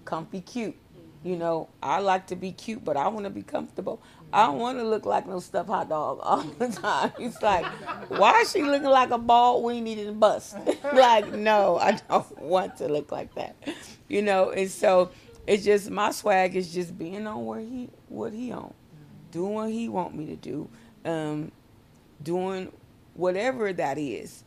[0.06, 0.76] Comfy cute.
[1.24, 4.00] You know i like to be cute but i want to be comfortable
[4.34, 7.12] i don't want to look like no stuffed hot dog all the time.
[7.18, 7.64] It's like
[8.08, 10.56] why is she looking like a bald weenie in and bust?
[10.92, 13.56] Like no i don't want to look like that.
[14.08, 15.10] You know and so
[15.46, 18.74] it's just my swag is just being on where he what he on
[19.34, 20.68] doing what he want me to do,
[21.04, 21.50] um,
[22.22, 22.72] doing
[23.14, 24.44] whatever that is,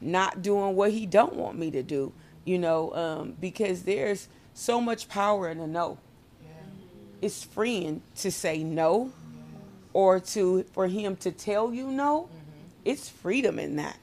[0.00, 2.12] not doing what he don't want me to do,
[2.44, 5.98] you know, um, because there's so much power in a no.
[7.22, 9.12] It's freeing to say no,
[9.94, 12.28] or to for him to tell you no.
[12.84, 13.96] It's freedom in that.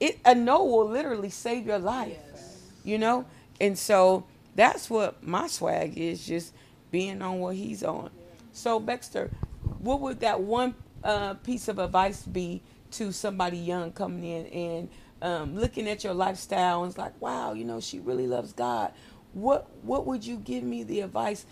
[0.00, 2.18] It a no will literally save your life,
[2.84, 3.24] you know,
[3.60, 4.24] and so
[4.56, 6.52] that's what my swag is, just
[6.90, 8.10] being on what he's on.
[8.52, 9.30] So Baxter,
[9.78, 14.88] what would that one uh, piece of advice be to somebody young coming in and
[15.22, 18.92] um, looking at your lifestyle and it's like, wow, you know, she really loves God.
[19.32, 21.46] What what would you give me the advice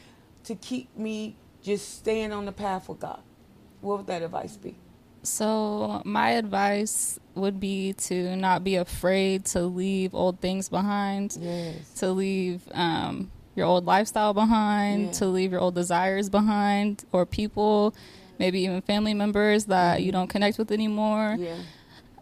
[0.45, 3.21] to keep me just staying on the path with God?
[3.85, 4.75] What would that advice be?
[5.23, 11.93] So, my advice would be to not be afraid to leave old things behind, Yes.
[12.01, 15.13] to leave um, your old lifestyle behind, Yeah.
[15.13, 17.95] to leave your old desires behind, or people,
[18.39, 21.37] maybe even family members that you don't connect with anymore.
[21.39, 21.57] Yeah.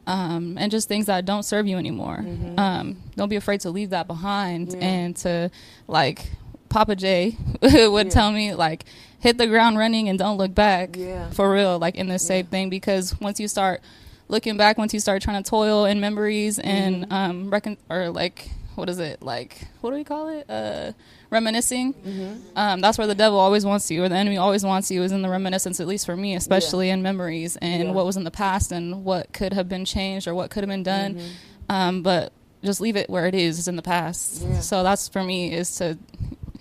[0.06, 2.18] um, and just things that don't serve you anymore.
[2.26, 2.58] Mm-hmm.
[2.58, 5.48] Um, don't be afraid to leave that behind and to
[5.86, 6.28] like
[6.68, 8.84] Papa J would tell me like
[9.22, 11.30] hit the ground running and don't look back Yeah.
[11.30, 13.80] for real like in this same thing because once you start
[14.28, 17.12] looking back once you start trying to toil in memories and Mm-hmm.
[17.12, 20.92] um recon- or like what is it like what do we call it uh
[21.30, 22.32] reminiscing Mm-hmm.
[22.56, 25.12] um that's where the devil always wants you or the enemy always wants you is
[25.12, 27.90] in the reminiscence at least for me especially in memories and Yeah.
[27.92, 30.68] what was in the past and what could have been changed or what could have
[30.70, 31.72] been done Mm-hmm.
[31.76, 32.32] um but
[32.64, 34.60] just leave it where it is it's in the past Yeah.
[34.60, 35.96] so that's for me is to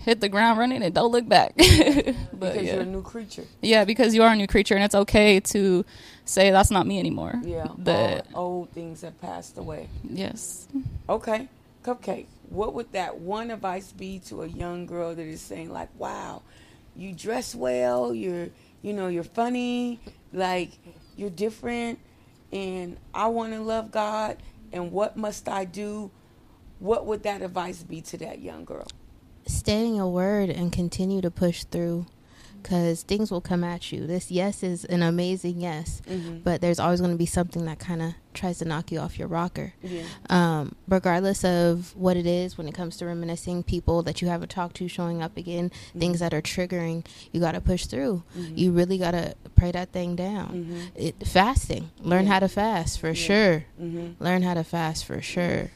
[0.04, 3.44] hit the ground running and don't look back but because yeah you're a new creature.
[3.60, 5.84] yeah, because you are a new creature, and it's okay to
[6.24, 7.34] say that's not me anymore.
[7.42, 9.88] Yeah, The all old things have passed away.
[10.08, 10.66] yes.
[11.08, 11.48] Okay,
[11.84, 12.26] cupcake.
[12.48, 16.42] What would that one advice be to a young girl that is saying like, "Wow,
[16.94, 18.12] you dress well.
[18.14, 18.48] You're,
[18.82, 20.00] you know, you're funny.
[20.32, 20.70] Like
[21.16, 21.98] you're different,
[22.52, 24.36] and I want to love God.
[24.72, 26.10] And what must I do?"
[26.78, 28.86] What would that advice be to that young girl?
[29.46, 32.06] Stay in your word and continue to push through
[32.62, 34.06] because things will come at you.
[34.06, 36.38] This yes is an amazing yes, mm-hmm.
[36.38, 39.18] but there's always going to be something that kind of tries to knock you off
[39.18, 39.74] your rocker.
[39.82, 40.04] Yeah.
[40.30, 44.50] Um, regardless of what it is, when it comes to reminiscing, people that you haven't
[44.50, 46.24] talked to showing up again, things mm-hmm.
[46.24, 48.22] that are triggering, you got to push through.
[48.36, 48.56] Mm-hmm.
[48.56, 50.90] You really got to pray that thing down.
[50.94, 53.64] It, fasting, learn how to fast for sure.
[54.20, 55.70] Learn how to fast for sure.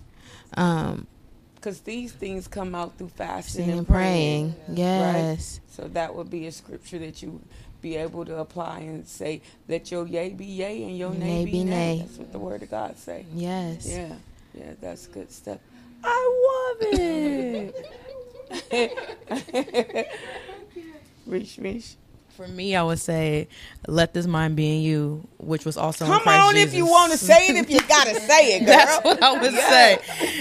[0.56, 1.06] Um,
[1.56, 4.52] Because these things come out through fasting and praying.
[4.52, 4.76] praying.
[4.78, 5.60] Yes.
[5.68, 7.40] So that would be a scripture that you
[7.82, 11.64] be able to apply and say, "Let your yea be yea and your nay, be
[11.64, 13.26] nay." That's what the Word of God say.
[13.34, 13.86] Yes.
[13.88, 14.14] Yeah,
[14.54, 15.58] yeah, that's good stuff.
[16.04, 17.74] I love it.
[21.26, 21.96] Reach, reach.
[22.36, 23.48] For me, I would say,
[23.88, 27.18] "Let this mind be in you," which was also Come on, if you want to
[27.18, 28.76] say it, if you gotta say it, girl.
[28.76, 29.98] That's what I would say.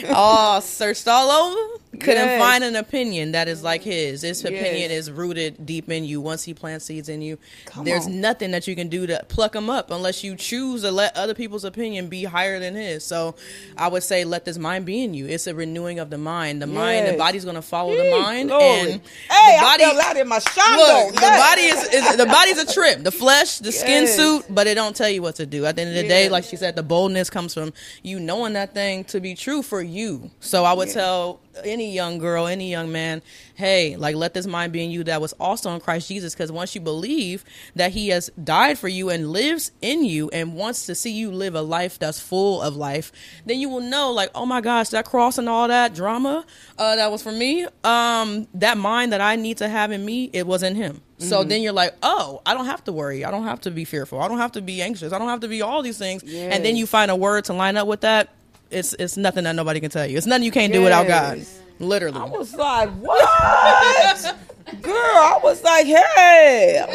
[0.09, 1.79] Oh, searched all over.
[1.99, 2.41] Couldn't Yes.
[2.41, 4.21] find an opinion that is like his.
[4.21, 6.21] His opinion is rooted deep in you.
[6.21, 8.21] Once he plants seeds in you, Come there's on.
[8.21, 11.33] nothing that you can do to pluck them up unless you choose to let other
[11.33, 13.03] people's opinion be higher than his.
[13.03, 13.35] So
[13.77, 15.27] I would say, let this mind be in you.
[15.27, 16.61] It's a renewing of the mind.
[16.61, 18.49] The mind, the body's going to follow the mind.
[18.49, 18.63] Glory.
[18.63, 21.05] And hey, the body, I felt that in my shondo.
[21.05, 23.03] Look, the body is, is the body's a trip.
[23.03, 25.65] The flesh, the skin suit, but it don't tell you what to do.
[25.65, 28.53] At the end of the day, like she said, the boldness comes from you knowing
[28.53, 30.29] that thing to be true for you.
[30.39, 33.21] So I would tell any young girl, any young man,
[33.55, 36.33] hey, like let this mind be in you that was also in Christ Jesus.
[36.33, 40.55] Because once you believe that He has died for you and lives in you and
[40.55, 43.11] wants to see you live a life that's full of life,
[43.45, 46.45] then you will know, like, oh my gosh, that cross and all that drama
[46.77, 47.65] uh, that was for me.
[47.83, 51.01] Um, that mind that I need to have in me, it was in Him.
[51.17, 53.23] So then you're like, oh, I don't have to worry.
[53.23, 54.19] I don't have to be fearful.
[54.19, 55.13] I don't have to be anxious.
[55.13, 56.23] I don't have to be all these things.
[56.51, 58.34] And then you find a word to line up with that.
[58.71, 60.17] It's it's nothing that nobody can tell you.
[60.17, 61.45] It's nothing you can't do without God.
[61.79, 62.19] Literally.
[62.19, 64.35] I was like, what?
[64.81, 66.77] Girl, I was like, hey.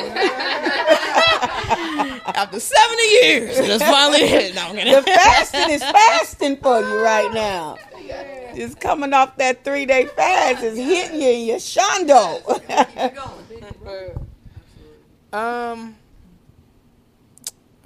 [2.34, 4.54] After 70 years, it is finally hit.
[4.54, 7.76] No, The fasting is fasting for you right now.
[8.52, 12.42] It's coming off that three day fast It's hitting you in your shondo.
[15.32, 15.94] Um,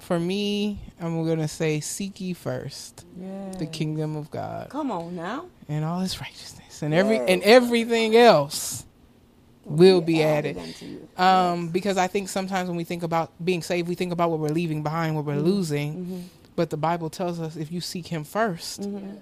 [0.05, 3.05] for me, I'm gonna say seek ye first
[3.59, 5.47] the kingdom of God Come on now.
[5.69, 8.85] and all His righteousness, and every and everything else
[9.64, 10.59] will be added.
[10.59, 11.09] unto you.
[11.17, 14.38] Um, because I think sometimes when we think about being saved, we think about what
[14.40, 15.45] we're leaving behind, what we're Mm-hmm.
[15.47, 16.31] losing.
[16.57, 19.17] But the Bible tells us if you seek Him 1st Mm-hmm.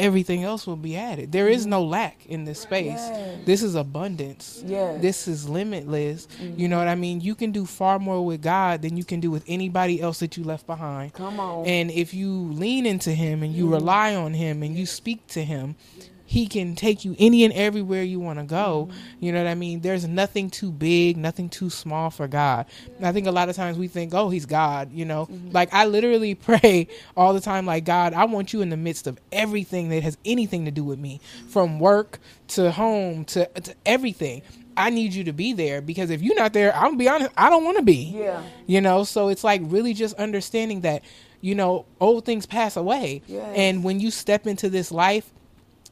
[0.00, 1.30] Everything else will be added.
[1.30, 2.86] There is no lack in this space.
[2.86, 3.44] Yes.
[3.44, 4.62] This is abundance.
[4.66, 5.00] Yes.
[5.00, 6.26] This is limitless.
[6.26, 6.58] Mm-hmm.
[6.58, 7.20] You know what I mean?
[7.20, 10.36] You can do far more with God than you can do with anybody else that
[10.36, 11.12] you left behind.
[11.12, 11.66] Come on.
[11.66, 15.44] And if you lean into Him and you rely on Him and you speak to
[15.44, 15.76] Him,
[16.30, 18.86] He can take you any and everywhere you want to go.
[18.88, 19.24] Mm-hmm.
[19.24, 19.80] You know what I mean?
[19.80, 22.66] There's nothing too big, nothing too small for God.
[22.98, 25.26] And I think a lot of times we think, oh, He's God, you know?
[25.26, 25.50] Mm-hmm.
[25.50, 29.08] Like, I literally pray all the time, like, God, I want you in the midst
[29.08, 33.74] of everything that has anything to do with me, from work to home to, to
[33.84, 34.42] everything.
[34.76, 37.32] I need you to be there because if you're not there, I'm gonna be honest,
[37.36, 38.14] I don't want to be.
[38.16, 38.40] Yeah.
[38.68, 41.02] You know, so it's like really just understanding that,
[41.40, 43.22] you know, old things pass away.
[43.26, 43.52] Yes.
[43.56, 45.32] And when you step into this life,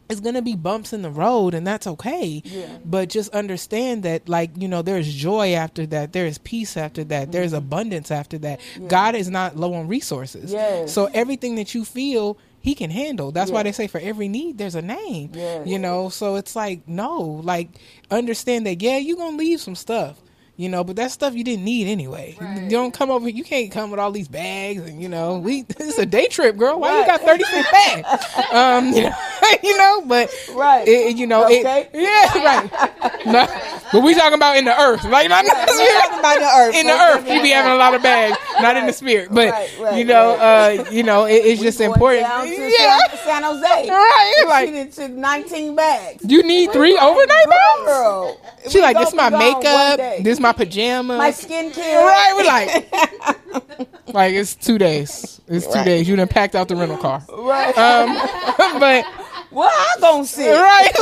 [0.09, 2.43] it's gonna be bumps in the road and that's okay.
[2.45, 2.79] Yeah.
[2.85, 7.05] But just understand that like, you know, there's joy after that, there is peace after
[7.05, 7.59] that, there's mm-hmm.
[7.59, 8.61] abundance after that.
[8.89, 10.53] God is not low on resources.
[10.53, 10.93] Yes.
[10.93, 13.31] So everything that you feel he can handle.
[13.31, 15.31] That's why they say for every need there's a name.
[15.35, 15.67] Yes.
[15.67, 17.71] You know, so it's like no, like
[18.11, 20.21] understand that yeah, you're gonna leave some stuff.
[20.61, 22.37] You know, but that stuff you didn't need anyway.
[22.41, 23.29] You don't come over.
[23.29, 26.27] You can't come with all these bags, and you know, we this is a day
[26.27, 26.81] trip, girl.
[26.81, 28.25] Why you got thirty six bags?
[28.53, 29.15] Um, you know,
[29.63, 30.87] you know, but Right.
[30.89, 31.63] it, you know, it-
[31.95, 33.25] yeah, right.
[33.27, 33.47] No,
[33.93, 36.45] but we talking about in the earth, like not in the We're talking about the
[36.59, 36.75] earth.
[36.75, 39.29] In the earth, you be having a lot of bags, not in the spirit.
[39.31, 40.81] But Right, right, you know, right.
[40.81, 42.27] uh, you know, it, it's just going important.
[42.27, 43.89] To Yeah, San, San Jose.
[43.91, 44.35] right.
[44.39, 46.25] She Like took 19 bags.
[46.27, 47.87] you need three overnight bags.
[47.87, 48.41] Girl.
[48.69, 51.19] She we like this my be gone one makeup, this my pajamas.
[51.19, 52.03] my skincare.
[52.03, 55.41] Right, we're like, like it's two days.
[55.49, 55.85] It's two Right.
[55.85, 56.09] days.
[56.09, 57.23] You done packed out the rental car.
[57.31, 57.77] Right.
[57.77, 58.15] Um,
[58.81, 59.05] but
[59.51, 60.51] Well, I gonna sit.
[60.53, 60.93] right,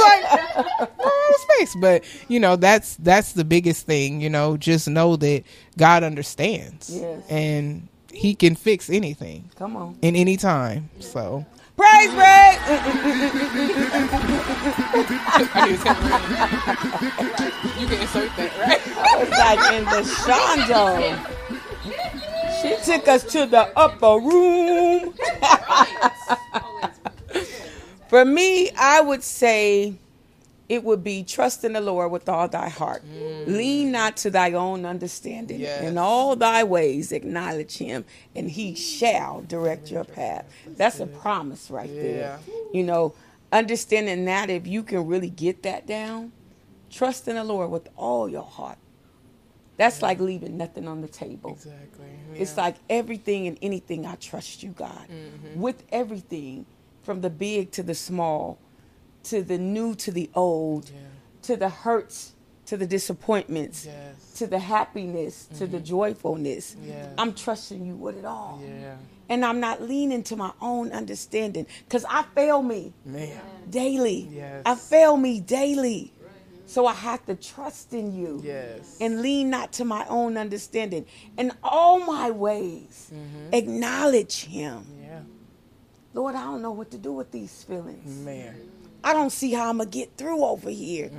[0.79, 0.91] like
[1.39, 1.77] space.
[1.81, 4.21] But you know, that's that's the biggest thing.
[4.21, 5.43] You know, just know that
[5.77, 7.23] God understands, Yes.
[7.29, 9.99] and He can fix anything Come on.
[10.03, 10.89] in any time.
[11.01, 11.45] So
[11.77, 12.57] Praise break.
[17.77, 18.81] you can insert that, right?
[19.21, 20.87] It's like in the shondo.
[22.63, 25.15] She took us to the upper room.
[28.09, 29.97] For me, I would say
[30.69, 33.05] it would be trust in the Lord with all thy heart.
[33.07, 33.47] Mm.
[33.47, 35.61] Lean not to thy own understanding.
[35.61, 35.83] Yes.
[35.83, 38.05] In all thy ways acknowledge him,
[38.35, 38.77] and he mm.
[38.77, 40.47] shall direct your path.
[40.67, 42.39] That's a promise right there.
[42.73, 43.15] You know,
[43.53, 46.33] understanding that if you can really get that down,
[46.91, 48.79] trust in the Lord with all your heart.
[49.77, 51.53] That's like leaving nothing on the table.
[51.53, 52.07] Exactly.
[52.35, 55.07] It's like everything and anything, I trust you, God.
[55.09, 55.61] Mm-hmm.
[55.61, 56.65] With everything,
[57.03, 58.59] from the big to the small,
[59.27, 60.91] to the new to the old,
[61.43, 62.33] to the hurts,
[62.67, 64.33] to the disappointments, Yes.
[64.39, 65.87] to the happiness, to the mm-hmm.
[65.87, 66.77] joyfulness.
[66.85, 67.15] Yes.
[67.19, 68.61] I'm trusting you with it all.
[68.65, 68.97] Yeah,
[69.29, 73.41] And I'm not leaning to my own understanding because I fail me man.
[73.71, 74.29] daily.
[74.33, 74.63] Yes.
[74.67, 76.13] I fail me daily.
[76.69, 78.97] So I have to trust in you Yes.
[79.01, 81.07] and lean not to my own understanding.
[81.39, 83.55] In all my ways, mm-hmm.
[83.55, 84.85] acknowledge him.
[85.01, 85.21] Yeah,
[86.13, 88.25] Lord, I don't know what to do with these feelings.
[88.25, 88.57] man.
[89.07, 91.11] I don't see how I'm gonna get through over here.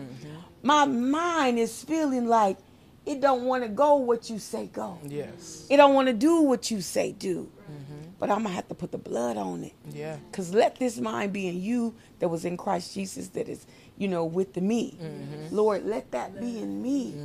[0.61, 2.57] My mind is feeling like
[3.05, 4.97] it don't want to go what you say go.
[5.07, 5.65] Yes.
[5.69, 7.49] It don't want to do what you say do.
[7.71, 8.09] Mhm.
[8.19, 9.71] But I'm gonna have to put the blood on it.
[9.93, 10.17] Yeah.
[10.33, 13.65] Cause let this mind be in you that was in Christ Jesus that is,
[13.97, 14.97] you know, with the me.
[15.01, 15.51] Mhm.
[15.51, 17.15] Lord, let that be in me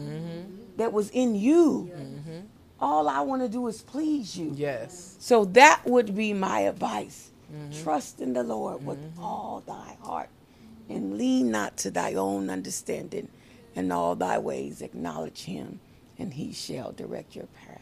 [0.76, 1.90] that was in you.
[2.78, 4.52] All I want to do is please you.
[4.54, 5.16] Yes.
[5.18, 7.30] So that would be my advice.
[7.82, 10.28] Trust in the Lord with all thy heart
[10.92, 13.28] and lean not to thy own understanding.
[13.74, 15.80] In all thy ways acknowledge him
[16.18, 17.80] and he shall direct your path.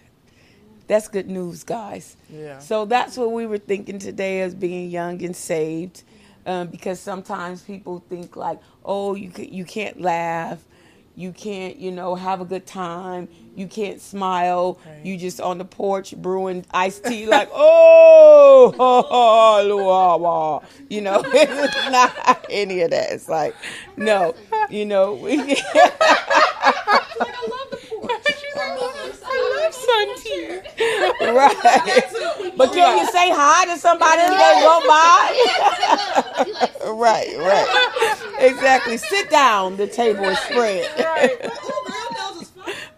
[0.86, 2.16] That's good news, guys.
[2.28, 2.58] Yeah.
[2.58, 6.02] So that's what we were thinking today as being young and saved.
[6.46, 10.58] Um, because sometimes people think like, oh, you can, you can't laugh,
[11.16, 15.04] you can't, you know, have a good time, you can't smile, Right.
[15.04, 21.90] you just on the porch brewing iced tea like, oh, wah, wah." you know, it's
[21.90, 23.10] not any of that.
[23.12, 23.54] It's like,
[23.96, 24.34] no,
[24.70, 25.56] you know, we.
[28.12, 30.60] I love sun tea.
[31.30, 32.56] Right.
[32.56, 35.32] But can you say hi to somebody as they go by?
[36.92, 37.68] right, right.
[38.40, 38.96] Exactly.
[38.96, 39.76] Sit down.
[39.76, 40.88] The table is spread.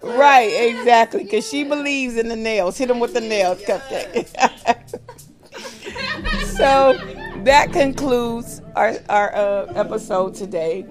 [0.03, 0.47] right,
[0.79, 1.25] exactly.
[1.25, 2.79] Because she believes in the nails.
[2.79, 4.29] Hit them with the nails, cupcake.
[6.57, 6.99] so
[7.45, 10.87] that concludes our, our uh, episode today.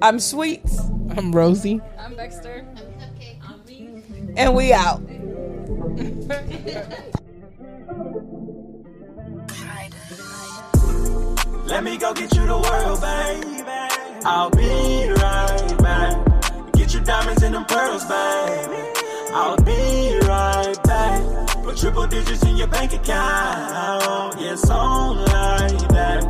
[0.00, 0.80] I'm Sweets,
[1.16, 1.80] I'm Rosie.
[1.98, 2.66] I'm Dexter.
[2.76, 3.38] I'm Cupcake.
[3.42, 4.34] I'm me.
[4.36, 5.02] And we out.
[11.72, 13.64] Let me go get you the world, baby.
[14.26, 16.72] I'll be right back.
[16.74, 18.76] Get your diamonds and them pearls, baby.
[19.32, 21.64] I'll be right back.
[21.64, 24.38] Put triple digits in your bank account.
[24.38, 26.22] Yes, on like that.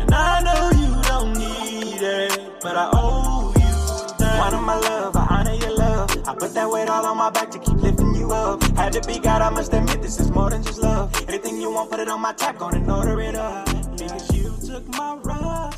[0.00, 4.38] And I know you don't need it, but I owe you that.
[4.38, 6.26] One of my love, I honor your love.
[6.26, 8.62] I put that weight all on my back to keep lifting you up.
[8.78, 11.14] Had to be God, I must admit this is more than just love.
[11.28, 13.66] Anything you want, put it on my tab, gonna order it up.
[13.98, 14.45] Because you
[14.76, 15.75] took my ride.